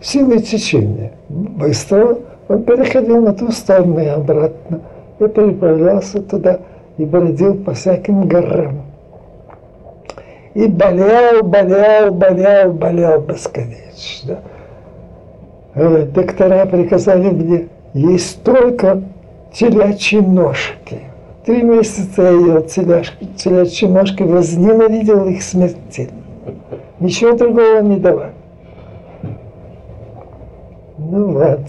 силой 0.00 0.40
течения. 0.40 1.12
Быстро 1.28 2.16
он 2.48 2.62
переходил 2.62 3.20
на 3.20 3.34
ту 3.34 3.52
сторону 3.52 4.00
и 4.00 4.06
обратно. 4.06 4.80
Я 5.20 5.28
переправлялся 5.28 6.22
туда 6.22 6.60
и 6.96 7.04
бродил 7.04 7.54
по 7.54 7.74
всяким 7.74 8.28
горам. 8.28 8.82
И 10.54 10.66
болел, 10.66 11.42
болел, 11.42 12.12
болел, 12.12 12.72
болел 12.72 13.20
бесконечно. 13.20 14.40
Э, 15.74 16.02
доктора 16.02 16.66
приказали 16.66 17.30
мне 17.30 17.68
есть 17.94 18.42
только 18.42 19.02
телячьи 19.52 20.20
ножки. 20.20 21.00
Три 21.44 21.62
месяца 21.62 22.22
я 22.22 22.30
ел 22.30 22.62
телячьи, 22.62 23.26
телячьи 23.36 23.88
ножки, 23.88 24.22
возненавидел 24.22 25.26
их 25.26 25.42
смертельно. 25.42 26.22
Ничего 27.00 27.32
другого 27.32 27.80
не 27.80 27.96
давали. 27.96 28.32
Ну 30.96 31.32
вот, 31.32 31.60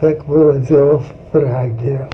так 0.00 0.24
было 0.26 0.58
дело 0.58 0.98
в 0.98 1.32
Праге. 1.32 2.08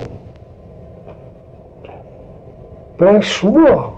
Прошло 2.97 3.95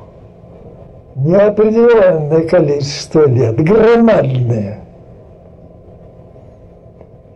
неопределенное 1.14 2.49
количество 2.49 3.28
лет, 3.28 3.57
громадное. 3.62 4.80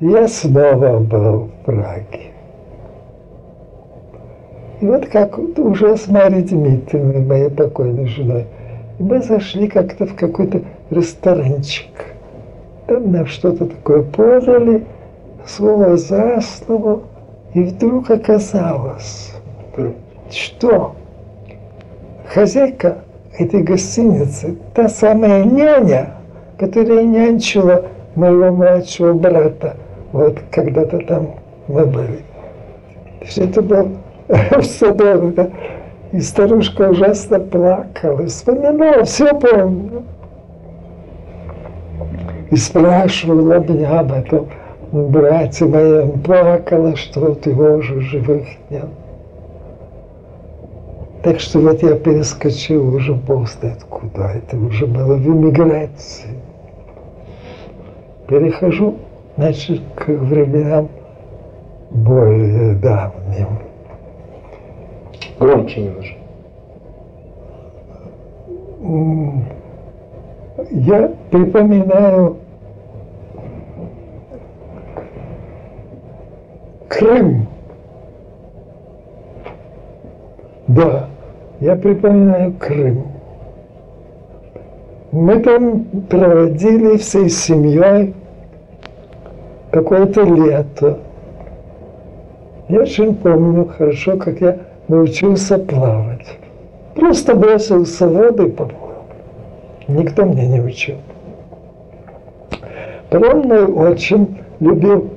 Я 0.00 0.26
снова 0.28 0.98
был 1.00 1.38
в 1.44 1.64
Праге. 1.66 2.30
И 4.80 4.86
вот 4.86 5.06
как 5.08 5.38
уже 5.38 5.98
с 5.98 6.08
Марьей 6.08 6.42
Дмитриевной, 6.42 7.20
моей 7.20 7.50
покойной 7.50 8.06
женой, 8.06 8.46
мы 8.98 9.20
зашли 9.20 9.68
как-то 9.68 10.06
в 10.06 10.14
какой-то 10.14 10.62
ресторанчик. 10.88 11.90
Там 12.86 13.12
нам 13.12 13.26
что-то 13.26 13.66
такое 13.66 14.02
подали, 14.02 14.86
слово 15.46 15.98
за 15.98 16.40
слово, 16.40 17.02
и 17.52 17.62
вдруг 17.62 18.11
оказалось, 18.11 19.34
что 20.30 20.94
хозяйка 22.32 22.98
этой 23.38 23.62
гостиницы, 23.62 24.56
та 24.74 24.88
самая 24.88 25.44
няня, 25.44 26.14
которая 26.58 27.02
нянчила 27.02 27.86
моего 28.14 28.52
младшего 28.52 29.12
брата, 29.14 29.76
вот 30.12 30.38
когда-то 30.50 30.98
там 30.98 31.34
мы 31.68 31.86
были. 31.86 32.22
Все 33.24 33.44
это 33.44 33.62
было 33.62 33.88
в 34.28 34.62
саду, 34.62 35.34
и 36.12 36.20
старушка 36.20 36.90
ужасно 36.90 37.40
плакала, 37.40 38.26
вспоминала, 38.26 39.04
все 39.04 39.32
помню. 39.38 40.04
И 42.50 42.56
спрашивала 42.56 43.60
меня 43.60 44.00
об 44.00 44.12
этом 44.12 44.48
брате 44.90 45.66
моем, 45.66 46.20
плакала, 46.20 46.96
что 46.96 47.20
вот 47.20 47.46
его 47.46 47.74
уже 47.74 48.00
живых 48.00 48.44
нет. 48.70 48.86
Так 51.22 51.38
что 51.38 51.58
вот 51.58 51.82
я 51.82 51.96
перескочил 51.96 52.94
уже 52.94 53.12
бог 53.12 53.46
знает 53.48 53.84
куда, 53.84 54.32
это 54.32 54.56
уже 54.56 54.86
было 54.86 55.16
в 55.16 55.26
эмиграции. 55.26 56.40
Перехожу, 58.26 58.96
значит, 59.36 59.82
к 59.96 60.08
временам 60.08 60.88
более 61.90 62.74
давним. 62.76 63.58
Громче 65.38 65.82
немножко. 65.82 66.20
Я 70.70 71.12
припоминаю 71.30 72.38
Крым. 76.88 77.49
Да, 80.74 81.08
я 81.58 81.74
припоминаю 81.74 82.52
Крым. 82.52 83.08
Мы 85.10 85.40
там 85.40 85.82
проводили 86.08 86.96
всей 86.96 87.28
семьей 87.28 88.14
какое-то 89.72 90.22
лето. 90.22 90.98
Я 92.68 92.82
очень 92.82 93.16
помню 93.16 93.66
хорошо, 93.66 94.16
как 94.16 94.40
я 94.40 94.58
научился 94.86 95.58
плавать. 95.58 96.38
Просто 96.94 97.34
бросился 97.34 98.06
в 98.06 98.12
воду 98.12 98.46
и 98.46 98.50
поплыл. 98.50 98.90
Никто 99.88 100.24
мне 100.24 100.46
не 100.46 100.60
учил. 100.60 100.98
Потом 103.08 103.48
мой 103.48 103.64
отчим 103.64 104.38
любил 104.60 105.10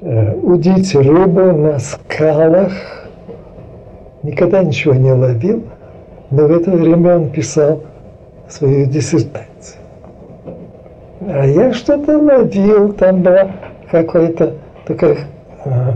э, 0.00 0.34
удить 0.36 0.94
рыбу 0.94 1.52
на 1.52 1.78
скалах. 1.78 3.01
Никогда 4.22 4.62
ничего 4.62 4.94
не 4.94 5.12
ловил, 5.12 5.64
но 6.30 6.46
в 6.46 6.52
это 6.52 6.70
время 6.70 7.16
он 7.16 7.30
писал 7.30 7.82
свою 8.48 8.86
диссертацию. 8.86 9.80
А 11.26 11.46
я 11.46 11.72
что-то 11.72 12.18
ловил, 12.18 12.92
там 12.92 13.22
была 13.22 13.50
какой-то 13.90 14.54
такой 14.86 15.18
э, 15.64 15.92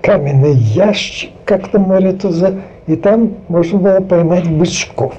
каменный 0.00 0.54
ящик, 0.54 1.30
как-то 1.44 1.78
море 1.78 2.12
туза, 2.12 2.60
и 2.86 2.96
там 2.96 3.34
можно 3.48 3.78
было 3.78 4.00
поймать 4.00 4.48
бычков. 4.50 5.14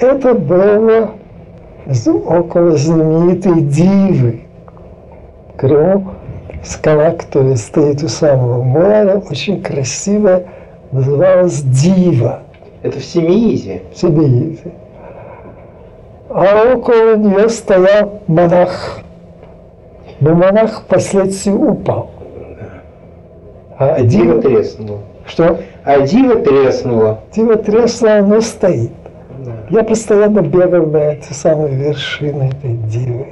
Это 0.00 0.34
было 0.34 1.10
около 2.26 2.76
знаменитой 2.76 3.62
Дивы. 3.62 4.40
Крым, 5.56 6.10
скала, 6.64 7.10
которая 7.10 7.56
стоит 7.56 8.02
у 8.02 8.08
самого 8.08 8.62
моря, 8.62 9.22
очень 9.30 9.62
красивая, 9.62 10.46
называлась 10.92 11.62
Дива. 11.62 12.40
Это 12.82 12.98
в 12.98 13.04
Семиизе? 13.04 13.82
В 13.92 13.98
Семиизе. 13.98 14.72
А 16.28 16.74
около 16.74 17.16
нее 17.16 17.48
стоял 17.48 18.20
монах. 18.26 19.00
Но 20.20 20.34
монах 20.34 20.82
впоследствии 20.82 21.52
упал. 21.52 22.10
А 23.78 24.02
дива 24.02 24.40
треснула. 24.40 25.00
Что? 25.26 25.60
А 25.84 26.00
дива 26.00 26.36
треснула. 26.36 27.20
Дива 27.34 27.56
треснула, 27.56 28.18
оно 28.18 28.40
стоит. 28.40 28.92
Да. 29.44 29.52
Я 29.70 29.82
постоянно 29.82 30.40
бегал 30.40 30.86
на 30.86 31.12
эти 31.12 31.32
самые 31.32 31.74
вершины 31.74 32.50
этой 32.50 32.74
дивы. 32.74 33.26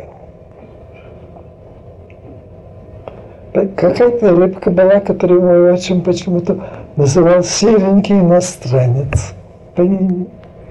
Какая-то 3.77 4.35
рыбка 4.35 4.71
была, 4.71 4.99
которую 5.01 5.43
мой 5.43 5.73
отчим 5.73 6.01
почему-то 6.01 6.59
называл 6.97 7.45
серенький 7.45 8.19
иностранец. 8.19 9.35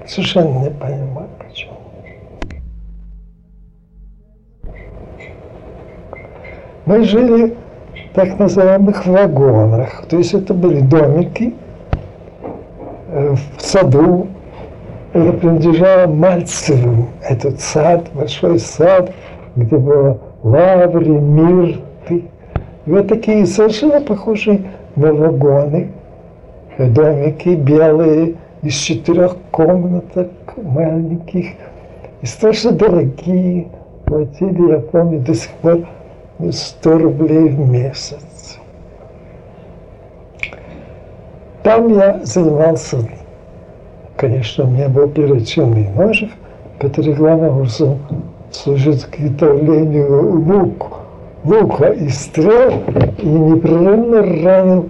Совершенно 0.06 0.64
не 0.64 0.70
понимаю, 0.70 1.28
почему. 1.38 1.72
Мы 6.84 7.04
жили 7.04 7.56
так 8.14 8.38
называемых 8.38 9.06
вагонах. 9.06 10.04
То 10.08 10.18
есть 10.18 10.34
это 10.34 10.52
были 10.52 10.80
домики 10.80 11.54
э, 13.08 13.34
в 13.56 13.62
саду. 13.62 14.26
Это 15.14 15.32
принадлежало 15.32 16.06
Мальцевым, 16.08 17.08
этот 17.22 17.60
сад, 17.60 18.08
большой 18.14 18.58
сад, 18.58 19.12
где 19.56 19.76
было 19.76 20.18
лаври, 20.42 21.10
мирты. 21.10 21.91
Вот 22.86 23.08
такие 23.08 23.46
совершенно 23.46 24.00
похожие 24.00 24.62
на 24.96 25.12
вагоны, 25.12 25.92
домики 26.78 27.50
белые, 27.50 28.34
из 28.62 28.74
четырех 28.74 29.36
комнаток 29.50 30.30
маленьких, 30.56 31.46
и 32.22 32.26
страшно 32.26 32.72
дорогие. 32.72 33.68
Платили, 34.04 34.72
я 34.72 34.78
помню, 34.78 35.20
до 35.20 35.34
сих 35.34 35.50
пор 35.62 35.86
100 36.50 36.98
рублей 36.98 37.48
в 37.48 37.70
месяц. 37.70 38.58
Там 41.62 41.88
я 41.88 42.20
занимался, 42.24 42.98
конечно, 44.16 44.64
у 44.64 44.66
меня 44.68 44.88
был 44.88 45.08
перочинный 45.08 45.88
ножик, 45.90 46.30
который 46.80 47.14
главным 47.14 47.58
образом 47.58 47.98
служит 48.50 49.04
к 49.04 49.20
изготовлению 49.20 50.40
лука 51.44 51.88
и 51.90 52.08
стрел, 52.08 52.82
и 53.18 53.26
непрерывно 53.26 54.22
ранил 54.22 54.88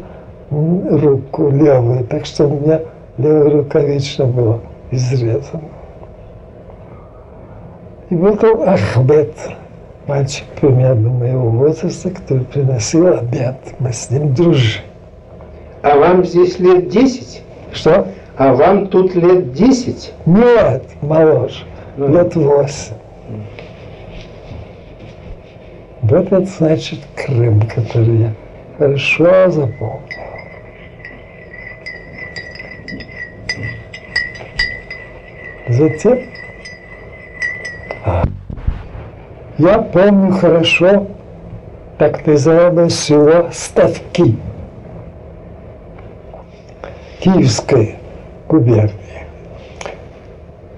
руку 0.50 1.50
левую, 1.50 2.05
так 2.05 2.26
что 2.26 2.46
у 2.46 2.61
меня 2.61 2.80
левая 3.18 3.50
рука 3.50 3.80
вечно 3.80 4.26
была 4.26 4.59
изрезана. 4.90 5.62
И 8.11 8.14
был 8.14 8.36
там 8.36 8.61
Ахмед, 8.62 9.34
мальчик 10.07 10.44
примерно 10.61 11.09
моего 11.09 11.48
возраста, 11.48 12.11
который 12.11 12.44
приносил 12.44 13.07
обед. 13.07 13.57
Мы 13.78 13.92
с 13.92 14.11
ним 14.11 14.34
дружили. 14.34 14.84
А 15.82 15.96
вам 15.96 16.24
здесь 16.24 16.59
лет 16.59 16.88
десять? 16.88 17.42
Что? 17.72 18.07
А 18.36 18.53
вам 18.53 18.88
тут 18.88 19.14
лет 19.14 19.53
десять? 19.53 20.12
Нет, 20.26 20.84
моложе. 21.00 21.64
Ну, 21.96 22.09
лет 22.09 22.34
восемь. 22.36 22.94
Вот 26.03 26.32
это 26.32 26.44
значит 26.44 26.98
Крым, 27.14 27.61
который 27.61 28.16
я 28.16 28.34
хорошо 28.76 29.50
запомнил. 29.50 30.00
Затем 35.68 36.18
я 39.59 39.78
помню 39.78 40.32
хорошо 40.32 41.07
так 41.98 42.26
называемое 42.26 42.88
село 42.88 43.48
Ставки 43.53 44.36
Киевской 47.20 47.94
губернии. 48.48 48.92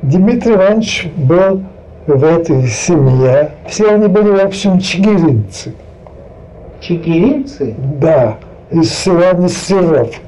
Дмитрий 0.02 0.52
Иванович 0.52 1.08
был 1.16 1.62
в 2.06 2.24
этой 2.24 2.66
семье. 2.66 3.50
Все 3.66 3.90
они 3.90 4.08
были, 4.08 4.30
в 4.30 4.44
общем, 4.44 4.78
чигиринцы. 4.78 5.74
Чигиринцы? 6.80 7.74
Да, 8.00 8.36
из 8.70 8.92
села 8.92 9.34
Нестеровки. 9.34 10.20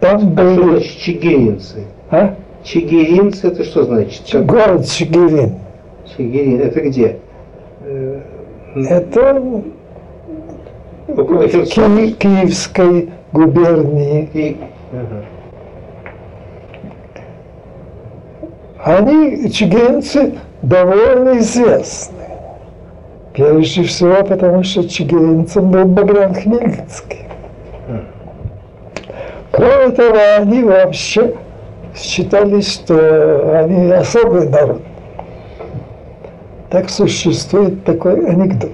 Там 0.00 0.16
а 0.16 0.24
были... 0.24 0.80
что 0.80 0.98
чигиринцы? 1.00 1.84
А? 2.10 2.34
Чигиринцы 2.62 3.48
это 3.48 3.64
что 3.64 3.84
значит? 3.84 4.46
Город 4.46 4.86
Чигирин. 4.86 5.54
Чигирин, 6.16 6.60
это 6.60 6.80
где? 6.80 7.18
Это 8.74 9.62
Ки- 11.06 12.12
Киевской 12.12 13.10
губернии. 13.32 14.28
И, 14.32 14.56
ага. 14.92 15.24
Они, 18.84 19.50
чигиринцы, 19.50 20.34
довольно 20.62 21.38
известны. 21.38 22.24
Прежде 23.32 23.84
всего, 23.84 24.24
потому 24.24 24.62
что 24.62 24.88
чигиринцем 24.88 25.70
был 25.70 25.84
Багран 25.84 26.34
Хмельницкий. 26.34 27.20
Кроме 29.52 29.90
того, 29.90 30.18
они 30.38 30.64
вообще 30.64 31.34
считали, 31.94 32.60
что 32.60 33.60
они 33.60 33.90
особый 33.92 34.48
народ. 34.48 34.82
Так 36.70 36.88
существует 36.88 37.84
такой 37.84 38.26
анекдот. 38.26 38.72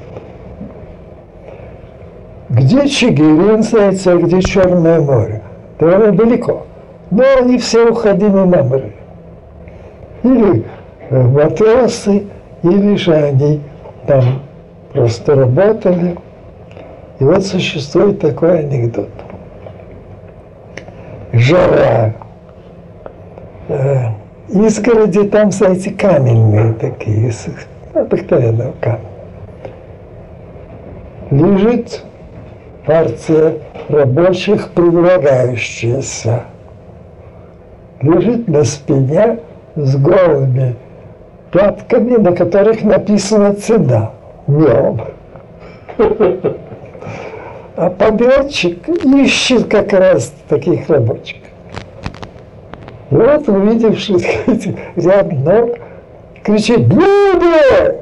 Где 2.49 2.89
Чигирин, 2.89 3.63
знаете, 3.63 4.13
а 4.13 4.17
где 4.17 4.41
Черное 4.41 5.01
море? 5.01 5.43
Довольно 5.79 6.13
далеко. 6.13 6.67
Но 7.11 7.25
они 7.39 7.59
все 7.59 7.91
уходили 7.91 8.31
на 8.31 8.47
море. 8.47 8.93
Или 10.23 10.65
матросы, 11.11 12.25
или 12.63 12.97
же 12.97 13.15
они 13.15 13.61
там 14.07 14.43
просто 14.93 15.35
работали. 15.35 16.17
И 17.19 17.25
вот 17.25 17.45
существует 17.45 18.21
такой 18.21 18.61
анекдот. 18.61 19.09
Жара. 21.33 22.15
Э, 23.69 24.07
изгороди 24.49 25.25
там, 25.25 25.53
знаете, 25.53 25.91
каменные 25.91 26.73
такие, 26.75 27.33
обыкновенного 27.93 28.73
камня. 28.81 29.01
Лежит 31.31 32.03
партия 32.87 33.59
рабочих, 33.89 34.71
предлагающаяся. 34.71 36.45
Лежит 38.01 38.49
на 38.49 38.65
спине 38.65 39.41
с 39.79 39.97
голыми 39.97 40.77
пятками, 41.53 42.17
на 42.17 42.33
которых 42.33 42.83
написана 42.83 43.55
цена 43.55 44.11
мелом. 44.47 45.01
А 47.77 47.91
подрядчик 47.91 48.89
ищет 48.89 49.69
как 49.69 49.93
раз 49.93 50.35
таких 50.49 50.89
рабочих. 50.91 51.37
И 53.11 53.15
вот, 53.15 53.49
увидевший 53.49 54.17
ряд 54.97 55.33
ног, 55.33 55.79
кричит 56.43 56.81
«Люди!» 56.81 57.95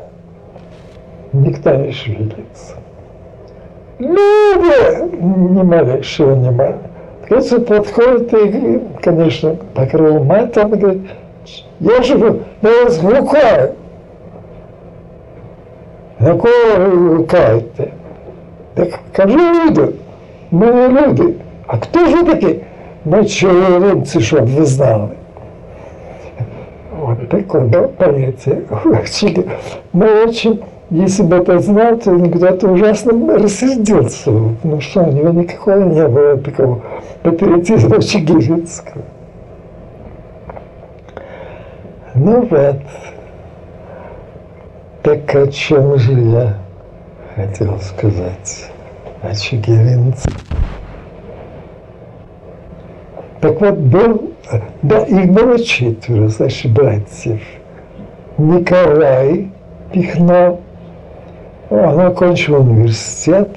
Никто 1.32 1.74
не 1.74 1.92
шевелится. 1.92 2.74
«Люди!» 3.98 5.14
Не 5.20 5.62
малейшего 5.62 6.34
внимания. 6.34 6.78
Кажется, 7.28 7.60
подходит 7.60 8.32
и, 8.32 8.80
конечно, 9.02 9.56
покрыл 9.74 10.24
матом, 10.24 10.70
говорит, 10.70 11.02
я 11.80 12.02
же 12.02 12.18
на 12.18 12.70
вас 12.70 12.98
гукаю. 12.98 13.74
На 16.18 16.32
кого 16.32 16.76
вы 16.76 17.16
гукаете? 17.16 17.92
Так 18.74 18.88
кажу 19.12 19.38
люди, 19.38 19.94
ми 20.50 20.66
не 20.66 20.88
люди. 20.88 21.34
А 21.66 21.78
кто 21.78 22.06
же 22.06 22.24
такие? 22.24 22.60
Мы 23.04 23.24
чоловінці, 23.24 24.20
щоб 24.20 24.48
вы 24.48 24.64
знали. 24.64 25.08
Вот 27.00 27.28
такое 27.28 27.66
да, 27.66 27.82
понятие. 27.82 28.62
Мы 29.92 30.24
очень, 30.24 30.60
если 30.90 31.22
бы 31.22 31.36
это 31.36 31.58
знал, 31.60 31.96
то 31.98 32.18
кто-то 32.18 32.68
ужасно 32.68 33.38
рассердился. 33.38 34.30
Ну 34.64 34.80
что, 34.80 35.04
у 35.04 35.12
него 35.12 35.28
никакого 35.28 35.84
не 35.84 36.08
было 36.08 36.36
такого 36.36 36.80
патриотизма 37.22 38.02
чигиринского. 38.02 39.02
Ну 42.26 42.44
вот. 42.44 42.80
Так 45.04 45.32
о 45.36 45.46
чем 45.46 45.96
же 45.96 46.12
я 46.12 46.58
хотел 47.36 47.78
сказать? 47.78 48.68
О 49.22 49.32
чигиринце. 49.32 50.28
Так 53.40 53.60
вот, 53.60 53.76
был, 53.76 54.32
да, 54.82 55.04
их 55.04 55.30
было 55.30 55.56
четверо, 55.60 56.26
значит, 56.26 56.72
братьев. 56.72 57.40
Николай 58.38 59.52
Пихно, 59.92 60.58
он 61.70 62.00
окончил 62.00 62.56
университет 62.56 63.50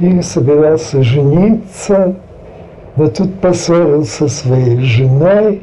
и 0.00 0.20
собирался 0.22 1.04
жениться, 1.04 2.16
но 2.96 3.06
тут 3.06 3.38
поссорился 3.40 4.26
со 4.26 4.28
своей 4.28 4.80
женой, 4.80 5.62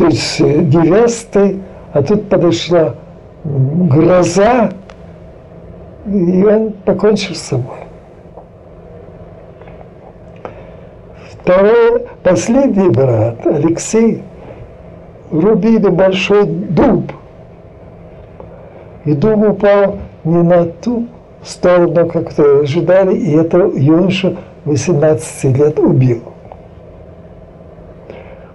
то 0.00 0.06
есть 0.06 0.40
невестой, 0.40 1.60
а 1.92 2.02
тут 2.02 2.30
подошла 2.30 2.94
гроза, 3.44 4.70
и 6.06 6.42
он 6.42 6.72
покончил 6.86 7.34
с 7.34 7.40
собой. 7.40 7.76
Второй, 11.32 12.06
последний 12.22 12.88
брат, 12.88 13.46
Алексей, 13.46 14.22
рубили 15.30 15.88
большой 15.88 16.46
дуб. 16.46 17.12
И 19.04 19.12
дуб 19.12 19.50
упал 19.50 19.98
не 20.24 20.42
на 20.42 20.64
ту 20.64 21.08
сторону, 21.44 22.08
как 22.08 22.38
ожидали, 22.38 23.16
и 23.16 23.36
это 23.36 23.70
юноша 23.74 24.34
18 24.64 25.58
лет 25.58 25.78
убил. 25.78 26.22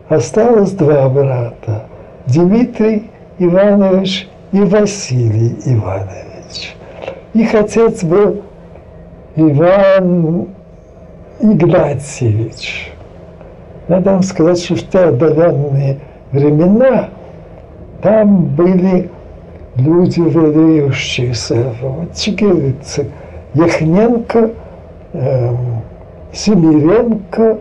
Осталось 0.08 0.72
два 0.72 1.10
брата, 1.10 1.86
Дмитрий 2.28 3.10
Иванович 3.40 4.30
и 4.52 4.60
Василий 4.60 5.58
Иванович. 5.66 6.76
Их 7.34 7.56
отец 7.56 8.04
был 8.04 8.44
Иван 9.36 10.50
Игнатьевич. 11.40 12.94
Надо 13.88 14.12
вам 14.12 14.22
сказать, 14.22 14.64
что 14.64 14.76
в 14.76 14.84
те 14.84 15.00
отдаленные 15.00 15.98
времена 16.32 17.10
там 18.04 18.46
были 18.46 19.10
люди, 19.76 20.20
выдающиеся, 20.20 21.74
вот, 21.82 22.14
чигиринцы, 22.14 23.10
Яхненко, 23.56 24.52
эм, 25.14 25.58
Семиренко 26.32 27.58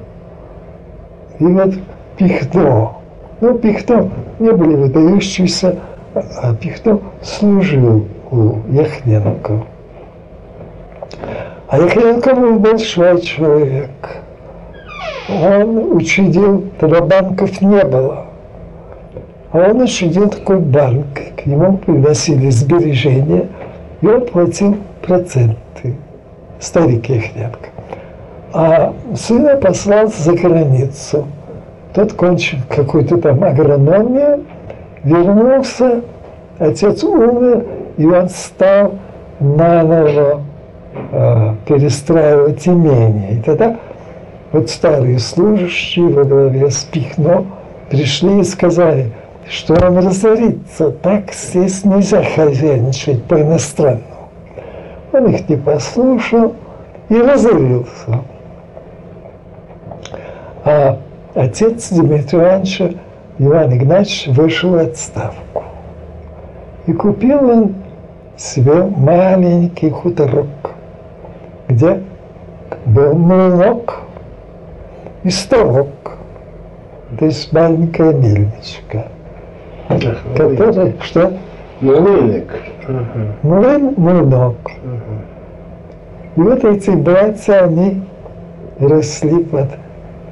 и 1.38 1.44
вот 1.44 1.74
Пихто. 2.16 2.92
Ну, 3.40 3.58
Пихто 3.58 4.08
не 4.38 4.52
были 4.52 4.76
выдающиеся, 4.76 5.78
а 6.14 6.54
Пихто 6.54 7.00
служил 7.22 8.06
у 8.30 8.58
Яхненко. 8.70 9.64
А 11.68 11.78
Яхненко 11.78 12.34
был 12.34 12.58
большой 12.58 13.20
человек. 13.20 13.90
Он 15.28 15.96
учредил, 15.96 16.64
тогда 16.78 17.00
банков 17.00 17.60
не 17.60 17.84
было. 17.84 18.26
А 19.52 19.70
он 19.70 19.82
учредил 19.82 20.28
такой 20.28 20.58
банк, 20.58 21.06
к 21.36 21.46
нему 21.46 21.78
приносили 21.78 22.50
сбережения, 22.50 23.48
и 24.00 24.06
он 24.06 24.26
платил 24.26 24.76
проценты. 25.02 25.96
Старик 26.60 27.06
Яхненко. 27.06 27.68
А 28.52 28.94
сына 29.16 29.56
послал 29.56 30.08
за 30.08 30.32
границу. 30.34 31.26
Тот 31.94 32.12
кончил 32.14 32.58
какую-то 32.68 33.18
там 33.18 33.44
агрономию, 33.44 34.44
вернулся, 35.04 36.02
отец 36.58 37.04
умер, 37.04 37.64
и 37.96 38.04
он 38.04 38.28
стал 38.28 38.94
наново 39.38 40.42
э, 41.12 41.54
перестраивать 41.66 42.66
имение. 42.66 43.34
И 43.34 43.42
тогда 43.42 43.76
вот 44.50 44.70
старые 44.70 45.20
служащие 45.20 46.08
во 46.08 46.24
главе 46.24 46.68
с 46.68 46.82
Пихно 46.82 47.46
пришли 47.90 48.40
и 48.40 48.44
сказали, 48.44 49.12
что 49.48 49.74
он 49.74 49.98
разорится, 49.98 50.90
так 50.90 51.32
здесь 51.32 51.84
нельзя 51.84 52.24
хозяйничать 52.24 53.22
по-иностранному. 53.22 54.02
Он 55.12 55.26
их 55.26 55.48
не 55.48 55.56
послушал 55.56 56.56
и 57.08 57.22
разорился. 57.22 58.24
А 60.64 60.98
отец 61.34 61.90
Дмитрия 61.90 62.40
Ивановича, 62.40 62.90
Иван 63.38 63.76
Игнатьевич, 63.76 64.28
вышел 64.28 64.70
в 64.70 64.76
отставку. 64.76 65.64
И 66.86 66.92
купил 66.92 67.50
он 67.50 67.74
себе 68.36 68.84
маленький 68.84 69.90
хуторок, 69.90 70.46
где 71.68 72.02
был 72.86 73.14
млынок 73.14 74.00
и 75.22 75.30
ставок, 75.30 75.88
то 77.18 77.24
есть 77.24 77.52
маленькая 77.52 78.12
мельничка, 78.12 79.06
которая, 80.36 80.94
что? 81.00 81.32
Млынок. 81.80 82.52
Млын, 83.42 83.94
млынок. 83.96 84.56
И 86.36 86.40
вот 86.40 86.64
эти 86.64 86.90
братья, 86.90 87.64
они 87.64 88.02
росли 88.78 89.44
под 89.44 89.68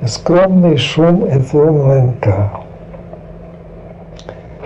скромный 0.07 0.77
шум 0.77 1.25
этого 1.25 1.71
млынка. 1.71 2.51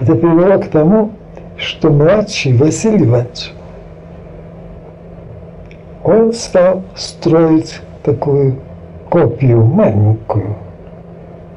Это 0.00 0.14
привело 0.14 0.58
к 0.58 0.68
тому, 0.68 1.10
что 1.56 1.90
младший 1.90 2.56
Василий 2.56 3.04
Иванович, 3.04 3.52
он 6.04 6.32
стал 6.32 6.82
строить 6.94 7.80
такую 8.02 8.56
копию 9.08 9.64
маленькую. 9.64 10.56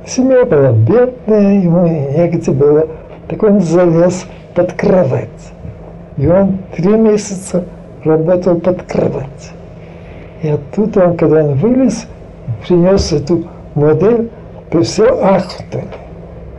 Семья 0.06 0.44
была 0.46 0.72
бедная, 0.72 1.62
ему 1.62 1.88
негде 1.88 2.52
было. 2.52 2.88
Так 3.28 3.44
он 3.44 3.62
залез 3.62 4.26
под 4.56 4.74
кровать. 4.74 5.30
И 6.18 6.28
он 6.28 6.58
три 6.76 6.94
месяца 6.94 7.66
работал 8.04 8.60
под 8.60 8.82
кровать. 8.84 9.52
И 10.42 10.50
оттуда 10.50 11.10
он, 11.10 11.18
когда 11.18 11.44
он 11.44 11.54
вылез, 11.56 12.08
принес 12.66 13.12
эту 13.12 13.44
модель, 13.76 14.30
то 14.72 14.82
все 14.82 15.06
ахнули. 15.24 15.86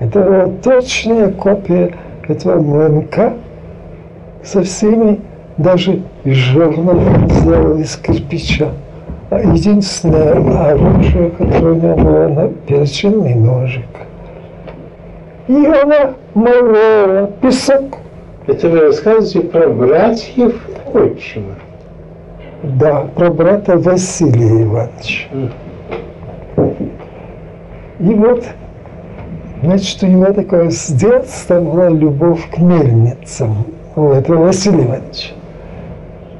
Это 0.00 0.20
была 0.22 0.46
точная 0.62 1.30
копия 1.30 1.94
этого 2.26 2.60
МНК 2.60 3.34
со 4.42 4.62
всеми, 4.62 5.20
даже 5.58 6.02
из 6.24 6.36
жернов 6.36 7.02
сделал 7.30 7.76
из 7.78 7.96
кирпича. 7.96 8.68
А 9.30 9.40
единственное 9.40 10.32
оружие, 10.70 11.30
которое 11.30 11.72
у 11.72 11.74
него 11.74 11.96
было, 11.96 12.48
перочинный 12.66 13.34
ножик. 13.34 13.86
И 15.46 15.66
она 15.66 16.14
молола 16.34 17.30
песок. 17.40 17.98
Это 18.46 18.68
вы 18.68 18.80
рассказываете 18.80 19.40
про 19.40 19.68
братьев 19.68 20.54
отчима? 20.92 21.54
Да, 22.62 23.06
про 23.14 23.30
брата 23.30 23.76
Василия 23.76 24.64
Ивановича. 24.64 25.28
И 28.00 28.14
вот, 28.14 28.44
значит, 29.62 30.02
у 30.02 30.06
него 30.06 30.32
такое 30.32 30.70
с 30.70 30.90
детства 30.90 31.60
была 31.60 31.90
любовь 31.90 32.48
к 32.50 32.56
мельницам 32.56 33.66
у 33.94 34.08
этого 34.08 34.46
Василия 34.46 34.84
Ивановича. 34.84 35.34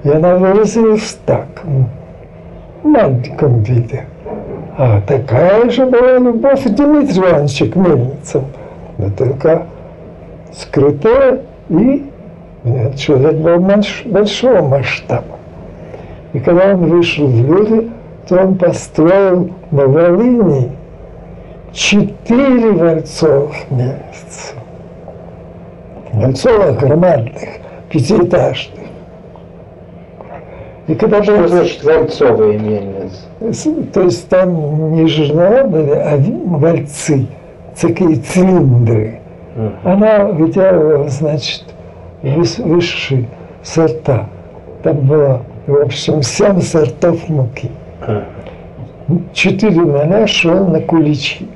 И 0.04 0.08
она 0.08 0.36
выразилась 0.36 1.18
так, 1.26 1.48
в 2.82 2.86
маленьком 2.86 3.62
виде. 3.62 4.06
А 4.78 5.02
такая 5.02 5.68
же 5.68 5.84
была 5.84 6.16
любовь 6.18 6.64
Дмитрия 6.64 7.30
Ивановича 7.30 7.66
к 7.66 7.76
мельницам, 7.76 8.44
но 8.96 9.10
только 9.10 9.66
скрытая 10.54 11.42
и 11.68 12.10
человек 12.96 13.34
был 13.34 13.58
большого 14.06 14.62
масштаба. 14.62 15.36
И 16.32 16.38
когда 16.38 16.72
он 16.72 16.86
вышел 16.86 17.26
в 17.26 17.36
люди, 17.36 17.90
то 18.26 18.38
он 18.38 18.54
построил 18.54 19.50
на 19.70 19.86
Волыни 19.86 20.79
четыре 21.72 22.72
вальцовых 22.72 23.70
мельницы. 23.70 24.54
Вальцовых 26.12 26.78
громадных, 26.78 27.48
пятиэтажных. 27.90 28.80
И 30.86 30.94
когда 30.94 31.22
Что 31.22 31.46
значит 31.46 31.84
вальцовые 31.84 32.58
мельницы? 32.58 33.86
То 33.92 34.02
есть 34.02 34.28
там 34.28 34.94
не 34.94 35.06
жернова 35.06 35.64
были, 35.64 35.90
а 35.90 36.18
вальцы, 36.58 37.26
такие 37.80 38.16
цилиндры. 38.16 39.20
Uh-huh. 39.56 39.72
Она 39.84 40.24
выделывала, 40.26 41.08
значит, 41.08 41.64
высшие 42.22 43.28
сорта. 43.62 44.28
Там 44.82 45.00
было 45.00 45.42
в 45.70 45.76
общем, 45.76 46.22
семь 46.22 46.60
сортов 46.60 47.28
муки. 47.28 47.70
Четыре 49.32 49.82
ноля 49.82 50.26
шел 50.26 50.66
на 50.66 50.80
куличи. 50.80 51.46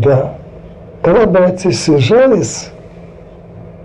Да. 0.00 0.34
Когда 1.00 1.24
братья 1.26 1.70
съезжались, 1.70 2.70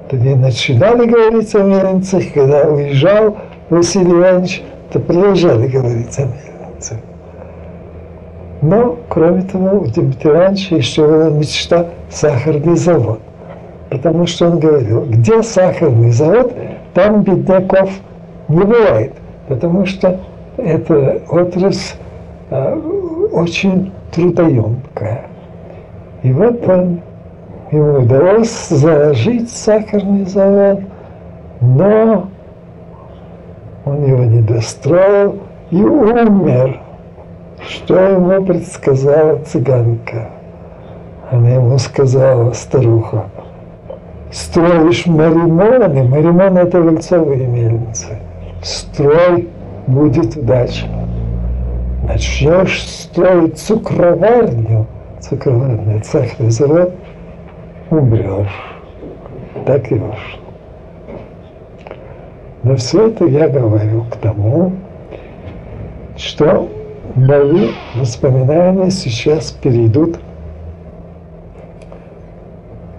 то 0.09 0.17
не 0.17 0.35
начинали 0.35 1.05
говорить 1.05 1.55
о 1.55 1.63
мельницах, 1.63 2.33
когда 2.33 2.63
уезжал 2.63 3.37
Василий 3.69 4.11
Иванович, 4.11 4.61
то 4.91 4.99
продолжали 4.99 5.67
говорить 5.67 6.17
о 6.19 6.23
мельницах. 6.23 6.97
Но, 8.61 8.97
кроме 9.07 9.43
того, 9.43 9.79
у 9.79 9.85
Дмитрия 9.85 10.31
Ивановича 10.31 10.75
еще 10.75 11.07
была 11.07 11.29
мечта 11.29 11.87
сахарный 12.09 12.75
завод. 12.75 13.19
Потому 13.89 14.27
что 14.27 14.47
он 14.49 14.59
говорил, 14.59 15.05
где 15.05 15.41
сахарный 15.41 16.11
завод, 16.11 16.53
там 16.93 17.23
бедняков 17.23 17.89
не 18.49 18.63
бывает, 18.63 19.13
потому 19.47 19.85
что 19.85 20.19
эта 20.57 21.21
отрасль 21.29 21.95
а, 22.49 22.77
очень 23.31 23.93
трудоемкая. 24.11 25.30
И 26.23 26.31
вот 26.31 26.67
он, 26.67 27.01
ему 27.71 27.99
удалось 27.99 28.67
заложить 28.67 29.49
сахарный 29.49 30.25
завод, 30.25 30.81
но 31.61 32.27
он 33.85 34.05
его 34.05 34.23
не 34.23 34.41
достроил 34.41 35.39
и 35.71 35.81
умер. 35.81 36.79
Что 37.67 37.95
ему 37.99 38.43
предсказала 38.45 39.37
цыганка? 39.39 40.29
Она 41.31 41.49
ему 41.49 41.77
сказала, 41.77 42.51
старуха, 42.51 43.25
строишь 44.31 45.05
маримоны, 45.05 46.03
маримоны 46.03 46.59
это 46.59 46.81
вальцовые 46.81 47.47
мельницы, 47.47 48.19
строй, 48.61 49.47
будет 49.87 50.35
удача. 50.35 50.87
Начнешь 52.03 52.83
строить 52.83 53.57
цукроварню, 53.59 54.87
цукроварный 55.21 56.01
цехный 56.01 56.49
завод, 56.49 56.93
умрешь. 57.89 58.73
Так 59.65 59.91
и 59.91 59.95
вышло. 59.95 60.41
Но 62.63 62.75
все 62.75 63.07
это 63.07 63.25
я 63.25 63.47
говорю 63.47 64.03
к 64.03 64.17
тому, 64.17 64.73
что 66.17 66.69
мои 67.15 67.71
воспоминания 67.95 68.91
сейчас 68.91 69.51
перейдут 69.51 70.19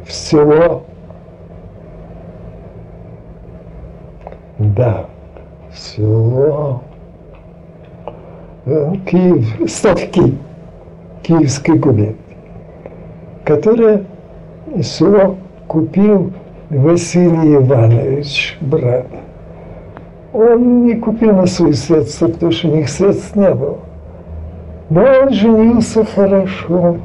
всего 0.06 0.82
Да, 4.58 5.06
село 5.74 6.82
э, 8.64 8.92
Киев, 9.06 9.68
Ставки, 9.68 10.38
Киевской 11.22 11.78
губернии, 11.78 12.16
которое 13.44 14.04
село 14.82 15.36
купил 15.66 16.32
Василий 16.70 17.56
Иванович, 17.56 18.56
брат. 18.60 19.06
Он 20.32 20.84
не 20.86 20.94
купил 20.94 21.34
на 21.34 21.46
свои 21.46 21.72
средства, 21.72 22.28
потому 22.28 22.52
что 22.52 22.68
у 22.68 22.76
них 22.76 22.88
средств 22.88 23.36
не 23.36 23.52
было. 23.54 23.78
Но 24.88 25.04
он 25.22 25.32
женился 25.32 26.04
хорошо 26.04 26.96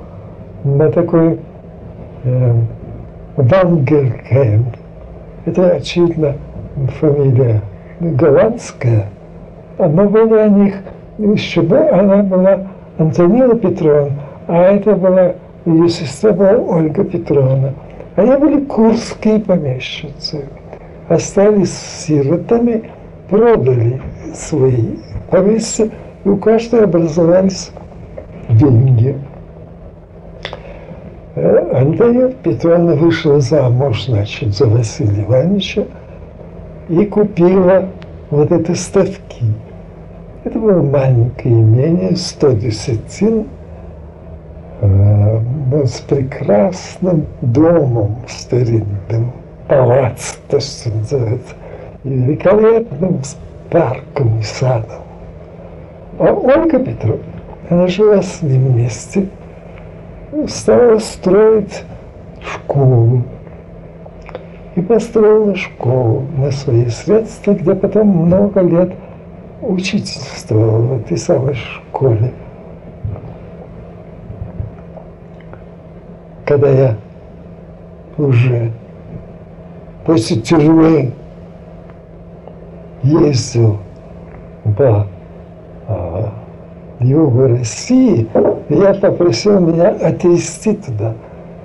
на 0.63 0.91
такой 0.91 1.39
э. 2.23 2.53
Это, 5.45 5.71
очевидно, 5.71 6.35
фамилия 6.99 7.61
голландская, 7.99 9.05
но 9.77 9.87
была 9.87 10.45
у 10.45 10.49
них 10.49 10.75
еще 11.17 11.61
она 11.89 12.23
была 12.23 12.67
Антонина 12.97 13.55
Петровна, 13.55 14.11
а 14.47 14.63
это 14.63 14.95
была 14.95 15.35
ее 15.65 15.89
сестра 15.89 16.31
была 16.31 16.53
Ольга 16.53 17.03
Петровна. 17.03 17.73
Они 18.15 18.35
были 18.37 18.63
курские 18.65 19.39
помещицы. 19.39 20.45
Остались 21.09 21.77
сиротами, 21.77 22.89
продали 23.29 24.01
свои 24.33 24.95
поместья, 25.29 25.89
и 26.23 26.29
у 26.29 26.37
каждого 26.37 26.83
образовались 26.83 27.71
деньги. 28.49 29.17
Э, 31.35 31.81
Антонина 31.81 32.29
Петровна 32.29 32.93
вышла 32.93 33.39
замуж, 33.39 34.05
значит, 34.05 34.55
за 34.55 34.65
Василия 34.67 35.23
Ивановича, 35.23 35.83
и 36.89 37.05
купила 37.05 37.89
вот 38.31 38.51
эти 38.51 38.71
ставки. 38.71 39.43
Это 40.47 40.59
было 40.59 40.81
маленькое 40.81 41.53
имение, 41.55 42.15
100 42.15 42.51
десятин, 42.53 43.47
э, 44.79 45.41
с 45.83 45.99
прекрасным 45.99 47.25
домом 47.41 48.19
старинным, 48.29 49.33
палац, 49.67 50.37
то, 50.47 50.61
что 50.61 50.89
называется, 50.89 51.53
и 52.05 52.09
великолепным 52.09 53.19
парком 53.69 54.39
и 54.39 54.43
садом. 54.43 55.01
А 56.17 56.31
Ольга 56.31 56.79
Петровна, 56.79 57.23
она 57.69 57.87
жила 57.87 58.21
с 58.21 58.41
ним 58.41 58.71
вместе, 58.71 59.27
стала 60.47 60.99
строить 60.99 61.83
школу 62.41 63.21
и 64.75 64.81
построила 64.81 65.53
школу 65.57 66.23
на 66.37 66.51
свои 66.51 66.85
средства, 66.85 67.51
где 67.51 67.75
потом 67.75 68.07
много 68.07 68.61
лет 68.61 68.93
учительствовала 69.61 70.79
в 70.79 71.01
этой 71.01 71.17
самой 71.17 71.55
школе. 71.55 72.33
когда 76.47 76.69
я 76.69 76.95
уже 78.17 78.71
после 80.05 80.37
тюрьмы 80.37 81.11
ездил 83.03 83.79
по 84.77 85.07
а, 85.87 86.33
югу 86.99 87.47
России, 87.47 88.27
я 88.69 88.93
попросил 88.93 89.59
меня 89.59 89.89
отвезти 89.89 90.73
туда, 90.75 91.15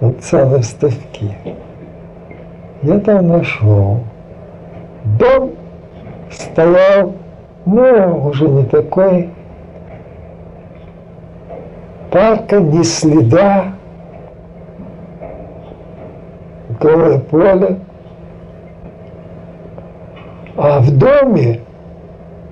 на 0.01 0.13
целые 0.15 0.65
ставки. 0.65 1.33
Я 2.83 2.99
там 2.99 3.29
нашел. 3.29 4.01
Дом 5.05 5.53
стоял, 6.29 7.15
ну, 7.65 8.27
уже 8.29 8.49
не 8.49 8.65
такой. 8.65 9.31
Парка, 12.11 12.61
ни 12.61 12.83
следа. 12.83 13.73
Голое 16.81 17.19
поле. 17.19 17.79
А 20.57 20.81
в 20.81 20.91
доме 20.97 21.61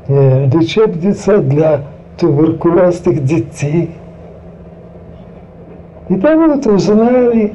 э, 0.09 0.47
лечебница 0.47 1.39
для 1.39 1.83
туберкулезных 2.19 3.25
детей. 3.25 3.95
И 6.09 6.17
там 6.17 6.49
вот 6.49 6.67
узнали, 6.67 7.53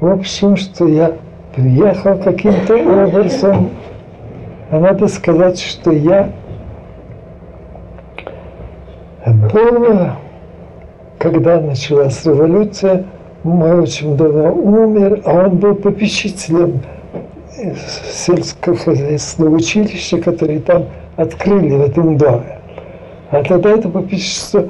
в 0.00 0.06
общем, 0.06 0.56
что 0.56 0.86
я 0.86 1.12
приехал 1.54 2.16
каким-то 2.18 2.74
образом. 2.76 3.70
А 4.70 4.80
надо 4.80 5.08
сказать, 5.08 5.60
что 5.60 5.92
я 5.92 6.30
был, 9.32 10.10
когда 11.18 11.60
началась 11.60 12.24
революция, 12.24 13.04
мой 13.42 13.80
очень 13.80 14.16
давно 14.16 14.52
умер, 14.52 15.22
а 15.24 15.46
он 15.46 15.56
был 15.56 15.74
попечителем 15.74 16.80
сельскохозяйственного 18.12 19.54
училища, 19.54 20.18
которое 20.18 20.60
там 20.60 20.86
открыли 21.16 21.76
в 21.76 21.80
этом 21.82 22.16
доме. 22.16 22.58
А 23.30 23.42
тогда 23.42 23.70
это 23.70 23.88
попечительство 23.88 24.68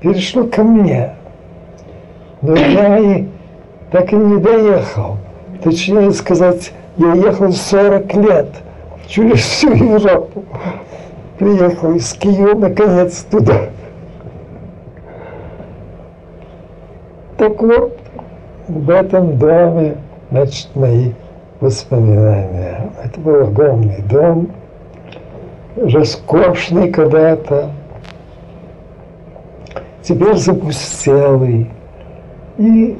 перешло 0.00 0.44
ко 0.44 0.62
мне. 0.62 1.14
Но 2.40 2.54
я 2.56 2.98
и 2.98 3.26
так 3.90 4.12
и 4.12 4.16
не 4.16 4.38
доехал. 4.38 5.18
Точнее 5.62 6.10
сказать, 6.12 6.72
я 6.96 7.12
ехал 7.12 7.52
40 7.52 8.14
лет 8.14 8.48
через 9.06 9.40
всю 9.40 9.72
Европу. 9.72 10.44
Приехал 11.38 11.94
из 11.94 12.12
Киева, 12.12 12.54
наконец, 12.54 13.24
туда. 13.30 13.70
Так 17.38 17.60
вот, 17.60 17.98
в 18.68 18.90
этом 18.90 19.38
доме, 19.38 19.96
значит, 20.30 20.68
мои 20.74 21.12
воспоминания. 21.60 22.90
Это 23.02 23.20
был 23.20 23.42
огромный 23.42 24.02
дом, 24.02 24.48
роскошный 25.76 26.90
когда-то, 26.90 27.70
теперь 30.02 30.36
запустелый. 30.36 31.70
И 32.58 32.98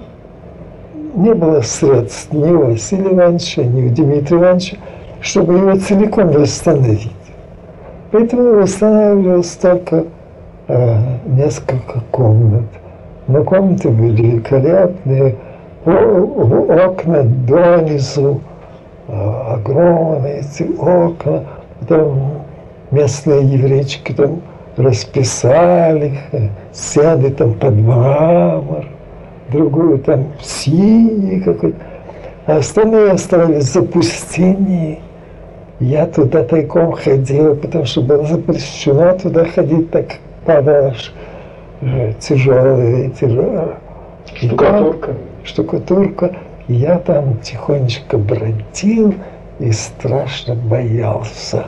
не 1.14 1.34
было 1.34 1.60
средств 1.60 2.32
ни 2.32 2.50
у 2.50 2.66
Василия 2.66 3.12
Ивановича, 3.12 3.64
ни 3.64 3.86
у 3.86 3.90
Дмитрия 3.90 4.38
Ивановича, 4.38 4.76
чтобы 5.20 5.54
его 5.54 5.76
целиком 5.76 6.28
восстановить. 6.30 7.12
Поэтому 8.12 8.56
восстанавливалось 8.60 9.52
только 9.52 10.04
э, 10.68 10.96
несколько 11.26 12.00
комнат. 12.10 12.66
Но 13.26 13.42
комнаты 13.42 13.88
были 13.88 14.22
великолепные, 14.22 15.36
окна 15.86 17.22
донизу, 17.22 18.42
э, 19.08 19.12
огромные 19.54 20.40
эти 20.40 20.64
окна, 20.78 21.44
потом 21.80 22.42
местные 22.90 23.46
еврейчики 23.46 24.12
там 24.12 24.42
расписали, 24.76 26.18
сяды 26.72 27.30
там 27.30 27.54
под 27.54 27.74
мрамор, 27.76 28.84
другую 29.50 29.98
там 30.00 30.26
синий 30.42 31.40
какой-то. 31.40 31.78
А 32.44 32.56
остальные 32.56 33.12
оставались 33.12 33.64
в 33.64 33.72
запустении. 33.72 35.00
Я 35.82 36.06
туда 36.06 36.44
тайком 36.44 36.92
ходил, 36.92 37.56
потому 37.56 37.86
что 37.86 38.02
было 38.02 38.24
запрещено 38.24 39.18
туда 39.18 39.44
ходить, 39.46 39.90
так 39.90 40.12
падаешь 40.46 41.12
тяжелые, 42.20 43.10
тяжелые. 43.10 43.78
Штукатурка. 44.32 45.14
Штукатурка. 45.42 46.36
И 46.68 46.74
я 46.74 46.98
там 46.98 47.38
тихонечко 47.38 48.16
бродил 48.16 49.12
и 49.58 49.72
страшно 49.72 50.54
боялся. 50.54 51.64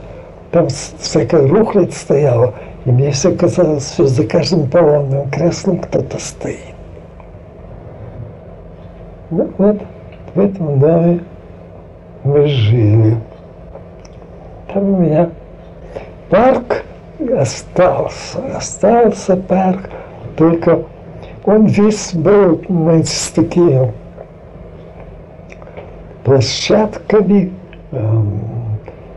Там 0.52 0.68
всякая 0.68 1.48
рухлядь 1.48 1.92
стояла, 1.92 2.54
и 2.84 2.92
мне 2.92 3.10
все 3.10 3.34
казалось, 3.34 3.94
что 3.94 4.06
за 4.06 4.24
каждым 4.28 4.70
поломным 4.70 5.28
креслом 5.28 5.78
кто-то 5.78 6.20
стоит. 6.20 6.76
Ну 9.30 9.50
вот, 9.58 9.82
в 10.36 10.38
этом 10.38 10.78
доме 10.78 11.24
мы 12.22 12.46
жили. 12.46 13.16
Там 14.74 14.94
у 14.94 14.96
меня 14.96 15.30
парк 16.30 16.82
остался, 17.38 18.38
остался 18.56 19.36
парк, 19.36 19.88
только 20.36 20.82
он 21.44 21.66
весь 21.66 22.12
был, 22.12 22.60
знаете, 22.68 23.12
с 23.12 23.30
такими 23.30 23.92
площадками, 26.24 27.52
эм, 27.92 28.40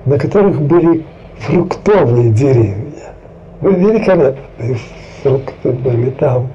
на 0.06 0.20
которых 0.20 0.62
были 0.62 1.04
фруктовые 1.40 2.30
деревья. 2.30 3.16
Великолепные 3.62 4.78
фрукты 5.24 5.72
были 5.72 6.12
там. 6.12 6.50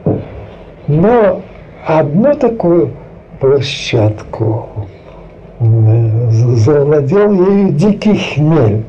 Но 0.86 1.42
одну 1.84 2.34
такую 2.34 2.92
площадку 3.40 4.68
завладел 5.58 7.32
ею 7.32 7.72
дикий 7.72 8.16
хмель. 8.16 8.84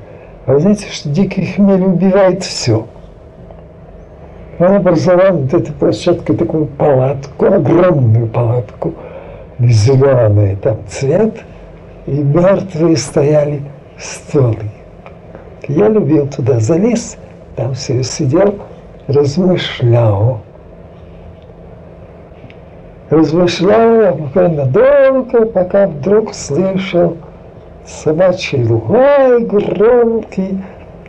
А 0.45 0.53
вы 0.53 0.59
знаете, 0.59 0.87
что 0.91 1.09
дикий 1.09 1.45
хмель 1.45 1.83
убивает 1.83 2.43
все. 2.43 2.85
Он 4.59 4.75
образовал 4.75 5.37
вот 5.37 5.53
этой 5.53 5.73
площадкой 5.73 6.35
такую 6.35 6.65
палатку, 6.65 7.45
огромную 7.45 8.27
палатку, 8.27 8.93
зеленый 9.59 10.57
там 10.57 10.79
цвет, 10.87 11.43
и 12.05 12.11
мертвые 12.11 12.97
стояли 12.97 13.63
столы. 13.97 14.69
Я 15.69 15.87
любил 15.87 16.27
туда 16.27 16.59
залез, 16.59 17.17
там 17.55 17.73
все 17.73 18.03
сидел, 18.03 18.55
размышлял. 19.07 20.41
Размышлял 23.09 24.13
буквально 24.15 24.65
долго, 24.65 25.45
пока 25.45 25.87
вдруг 25.87 26.33
слышал 26.33 27.17
собачий 27.85 28.65
лай 28.65 29.43
громкий 29.43 30.59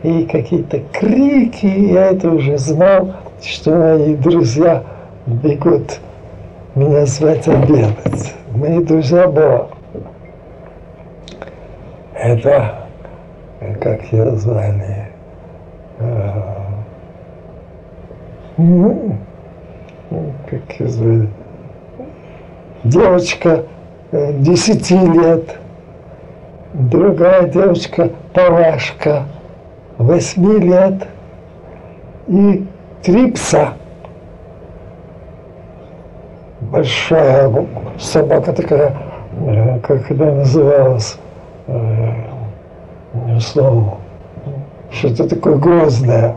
и 0.03 0.25
какие-то 0.25 0.81
крики. 0.93 1.66
Я 1.66 2.11
это 2.11 2.31
уже 2.31 2.59
знал, 2.59 3.14
что 3.43 3.70
мои 3.75 4.14
друзья 4.16 4.83
бегут 5.27 6.01
меня 6.75 7.07
звать 7.07 7.49
обедать. 7.49 8.35
Мои 8.55 8.83
друзья 8.85 9.29
были. 9.29 9.62
Это 12.14 12.85
как 13.81 14.03
ее 14.12 14.31
звали, 14.37 15.09
ну, 18.57 19.18
как 20.49 20.81
ее 20.81 20.89
звали, 20.89 21.29
девочка 22.85 23.64
десяти 24.12 24.97
лет, 24.97 25.59
другая 26.75 27.49
девочка 27.49 28.11
Палашка, 28.33 29.25
восьми 29.97 30.59
лет, 30.59 31.07
и 32.27 32.66
три 33.03 33.31
пса. 33.31 33.75
Большая 36.61 37.53
собака 37.99 38.53
такая, 38.53 38.97
как 39.83 40.11
она 40.11 40.33
называлась, 40.33 41.18
слово, 43.41 43.99
что-то 44.91 45.29
такое 45.29 45.57
грозное. 45.57 46.37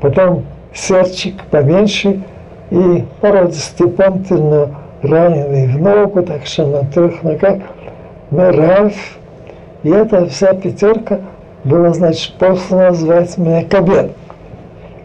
Потом 0.00 0.44
серчик 0.74 1.42
поменьше 1.50 2.22
и 2.70 3.06
породистый 3.20 3.88
понтельно 3.88 4.74
раненый 5.02 5.68
в 5.68 5.80
ногу, 5.80 6.22
так 6.22 6.44
что 6.44 6.66
на 6.66 6.84
трех 6.86 7.22
ногах. 7.22 7.62
Но 8.30 8.50
Ральф, 8.52 9.18
и 9.82 9.90
эта 9.90 10.26
вся 10.26 10.54
пятерка 10.54 11.20
была, 11.64 11.92
значит, 11.92 12.34
послана 12.38 12.92
звать 12.92 13.36
меня 13.38 13.64
к 13.64 13.74
обеду. 13.74 14.10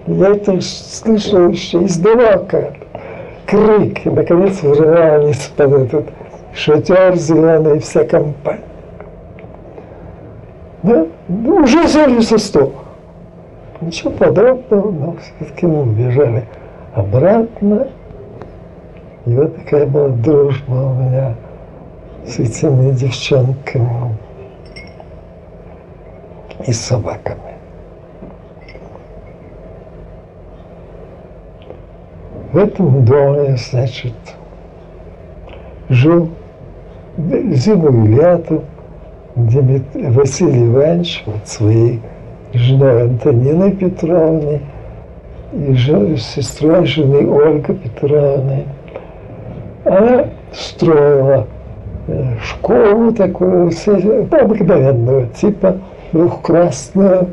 Я 0.07 0.29
это 0.29 0.61
слышал 0.61 1.49
еще 1.49 1.83
издалека. 1.85 2.73
крик, 3.47 4.05
и, 4.05 4.09
наконец, 4.09 4.61
врывались 4.61 5.51
под 5.55 5.73
этот 5.73 6.05
шатер 6.53 7.15
зеленый, 7.15 7.79
вся 7.79 8.03
компания. 8.03 8.61
Да? 10.83 11.07
Ну, 11.27 11.55
уже 11.63 11.83
взяли 11.83 12.19
со 12.19 12.37
стола. 12.37 12.71
Ничего 13.81 14.11
подобного, 14.11 14.91
но 14.91 15.15
все-таки 15.19 15.65
мы 15.65 15.81
убежали 15.81 16.43
обратно. 16.93 17.87
И 19.25 19.33
вот 19.33 19.55
такая 19.55 19.87
была 19.87 20.09
дружба 20.09 20.73
у 20.73 20.93
меня 20.93 21.35
с 22.27 22.39
этими 22.39 22.91
девчонками 22.91 24.15
и 26.65 26.71
собаками. 26.73 27.39
В 32.51 32.57
этом 32.57 33.05
доме, 33.05 33.57
значит, 33.57 34.13
жил 35.89 36.29
зиму 37.17 38.05
и 38.05 38.07
лето 38.07 38.63
Василий 39.35 40.65
Иванович 40.65 41.23
вот 41.25 41.47
своей 41.47 42.01
женой 42.53 43.03
Антониной 43.03 43.71
Петровной 43.71 44.61
и 45.53 45.73
жен, 45.73 46.17
сестрой 46.17 46.85
жены 46.85 47.27
Ольга 47.27 47.73
Петровны. 47.73 48.65
Она 49.83 50.29
строила 50.53 51.47
школу 52.43 53.11
такую 53.13 53.71
обыкновенного 54.31 55.27
типа, 55.27 55.77
двухклассную, 56.11 57.29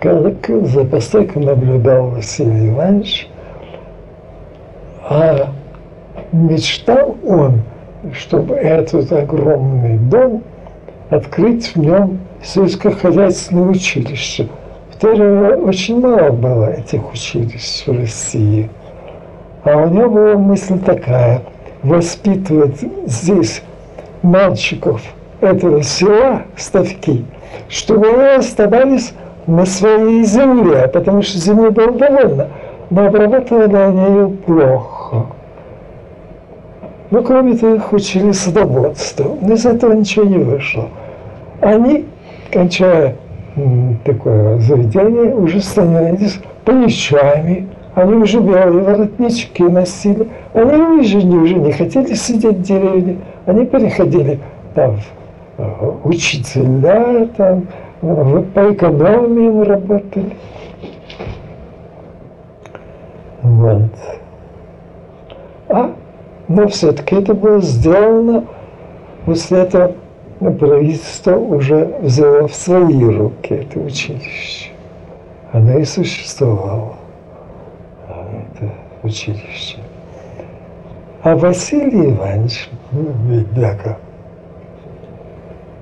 как 0.00 0.48
за 0.48 0.84
постройкой 0.84 1.44
наблюдал 1.44 2.10
Василий 2.10 2.68
Иванович. 2.68 3.28
А 5.08 5.48
мечтал 6.32 7.16
он, 7.26 7.62
чтобы 8.12 8.54
этот 8.54 9.12
огромный 9.12 9.98
дом 9.98 10.42
открыть 11.10 11.74
в 11.74 11.76
нем 11.76 12.18
сельскохозяйственное 12.42 13.68
училище. 13.68 14.48
Второе, 14.90 15.56
очень 15.56 16.00
мало 16.00 16.30
было 16.30 16.72
этих 16.72 17.12
училищ 17.12 17.84
в 17.86 17.92
России. 17.92 18.70
А 19.64 19.76
у 19.76 19.88
него 19.88 20.10
была 20.10 20.36
мысль 20.36 20.78
такая, 20.78 21.42
воспитывать 21.82 22.80
здесь 23.06 23.62
мальчиков 24.22 25.02
этого 25.40 25.82
села, 25.82 26.42
ставки, 26.56 27.24
чтобы 27.68 28.08
они 28.08 28.38
оставались 28.38 29.12
на 29.46 29.66
своей 29.66 30.24
земле, 30.24 30.88
потому 30.88 31.22
что 31.22 31.38
земли 31.38 31.70
было 31.70 31.92
довольно, 31.92 32.48
но 32.90 33.06
обрабатывали 33.06 33.74
они 33.74 34.00
ее 34.00 34.28
плохо. 34.28 35.26
Но 37.12 37.22
кроме 37.22 37.56
того, 37.56 37.74
их 37.74 37.92
учили 37.92 38.32
садоводству. 38.32 39.36
Но 39.42 39.52
из 39.52 39.66
этого 39.66 39.92
ничего 39.92 40.24
не 40.24 40.38
вышло. 40.38 40.88
Они, 41.60 42.06
кончая 42.50 43.16
такое 44.04 44.58
заведение, 44.60 45.34
уже 45.34 45.60
становились 45.60 46.40
паничами, 46.64 47.68
они 47.94 48.14
уже 48.14 48.40
белые 48.40 48.82
воротнички 48.82 49.62
носили. 49.62 50.28
Они 50.54 51.00
уже 51.00 51.22
не, 51.22 51.36
уже 51.36 51.54
не 51.54 51.72
хотели 51.72 52.14
сидеть 52.14 52.58
в 52.58 52.62
деревне. 52.62 53.18
Они 53.46 53.66
переходили 53.66 54.40
там 54.74 54.96
в 54.96 55.62
э, 55.62 55.92
учителя, 56.04 57.26
там, 57.36 57.66
по 58.00 58.72
экономии 58.72 59.64
работали. 59.64 60.36
Вот. 63.42 63.90
А, 65.68 65.92
но 66.48 66.68
все-таки 66.68 67.16
это 67.16 67.34
было 67.34 67.60
сделано 67.60 68.44
после 69.24 69.58
этого 69.58 69.92
правительство 70.50 71.36
уже 71.36 71.96
взяло 72.00 72.48
в 72.48 72.54
свои 72.54 73.04
руки 73.04 73.54
это 73.54 73.78
училище. 73.78 74.70
Оно 75.52 75.78
и 75.78 75.84
существовало, 75.84 76.96
училище. 79.12 79.76
А 81.22 81.36
Василий 81.36 82.10
Иванович, 82.10 82.68
бедняга, 82.90 83.98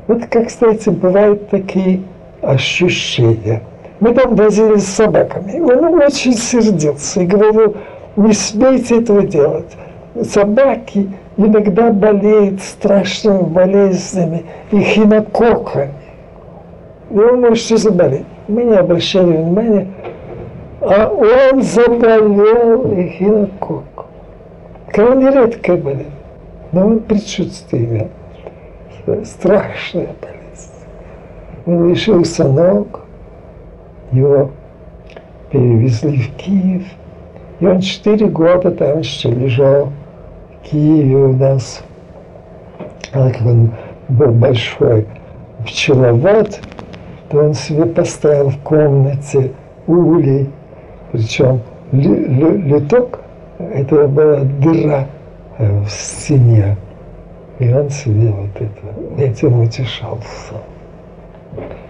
вот, 0.07 0.27
как, 0.27 0.49
кстати, 0.49 0.91
бывают 0.91 1.49
такие 1.51 2.03
ощущения. 2.43 3.63
Мы 4.01 4.13
там 4.13 4.35
возились 4.35 4.85
с 4.85 4.95
собаками. 4.95 5.61
Он 5.61 6.03
очень 6.03 6.35
сердился 6.35 7.21
и 7.21 7.27
говорил, 7.27 7.77
не 8.17 8.33
смейте 8.33 9.01
этого 9.01 9.23
делать. 9.23 9.77
Собаки 10.25 11.09
иногда 11.37 11.91
болеют 11.93 12.61
страшными 12.61 13.43
болезнями 13.43 14.45
и 14.73 14.81
хинококками. 14.81 15.95
И 17.11 17.19
он 17.19 17.41
может 17.41 17.79
заболеть. 17.79 18.27
Мы 18.49 18.65
не 18.65 18.75
обращали 18.75 19.37
внимания, 19.37 19.87
а 20.81 21.09
он 21.09 21.63
заболел 21.63 22.93
и 22.93 23.09
хинококком. 23.09 24.07
Крайне 24.93 25.31
редкая 25.31 25.77
болезнь, 25.77 26.11
но 26.73 26.87
он 26.87 27.01
предчувствие 27.01 27.85
имел. 27.85 29.25
Страшная 29.25 30.15
болезнь. 30.21 30.73
Он 31.67 31.89
лишился 31.91 32.49
ног, 32.49 33.01
его 34.13 34.51
перевезли 35.51 36.19
в 36.19 36.37
Киев, 36.37 36.85
и 37.61 37.67
он 37.67 37.81
четыре 37.81 38.27
года 38.27 38.71
там 38.71 38.99
еще 39.01 39.31
лежал 39.31 39.93
Киеве 40.63 41.17
у 41.17 41.33
нас, 41.33 41.83
как 43.13 43.41
он 43.45 43.73
был 44.09 44.31
большой 44.33 45.07
пчеловод, 45.65 46.61
то 47.29 47.39
он 47.39 47.55
себе 47.55 47.87
поставил 47.87 48.51
в 48.51 48.59
комнате 48.59 49.53
улей, 49.87 50.51
причем 51.13 51.61
люток, 51.93 53.21
это 53.59 54.09
была 54.09 54.41
дыра 54.41 55.07
э, 55.59 55.83
в 55.83 55.91
стене, 55.91 56.77
и 57.59 57.73
он 57.73 57.91
себе 57.91 58.31
вот 58.31 58.51
это, 58.57 59.23
этим 59.23 59.61
утешался. 59.61 60.55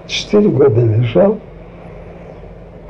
Четыре 0.07 0.49
года 0.49 0.81
лежал, 0.81 1.39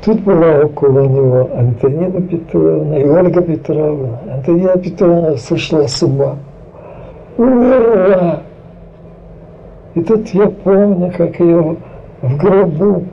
Тут 0.03 0.21
была 0.21 0.61
около 0.61 1.07
него 1.07 1.51
Антонина 1.55 2.23
Петровна 2.23 2.97
и 2.97 3.05
Ольга 3.05 3.43
Петровна. 3.43 4.19
Антонина 4.33 4.79
Петровна 4.79 5.37
сошла 5.37 5.87
с 5.87 6.03
ума. 6.03 6.37
Умерла! 7.37 8.43
И 9.95 10.03
тут 10.03 10.29
я 10.29 10.47
помню, 10.47 11.13
как 11.15 11.39
ее 11.39 11.77
в 12.23 12.37
гробу 12.39 13.05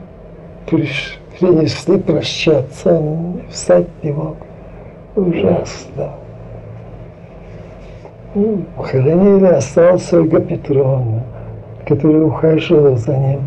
принесли 1.38 1.98
прощаться, 1.98 3.02
встать 3.50 3.86
не 4.02 4.12
мог. 4.12 4.36
Ужасно. 5.16 6.12
Ну, 8.34 8.64
хоронили, 8.76 9.46
осталась 9.46 10.12
Ольга 10.12 10.40
Петровна, 10.40 11.22
которая 11.86 12.24
ухаживала 12.24 12.96
за 12.96 13.16
ним 13.16 13.40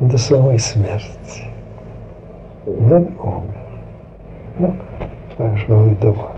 до 0.00 0.18
самой 0.18 0.58
смерти. 0.58 1.44
Он 2.66 3.08
умер. 3.22 3.52
Ну, 4.58 4.74
пожалуй, 5.36 5.96
дома. 6.00 6.31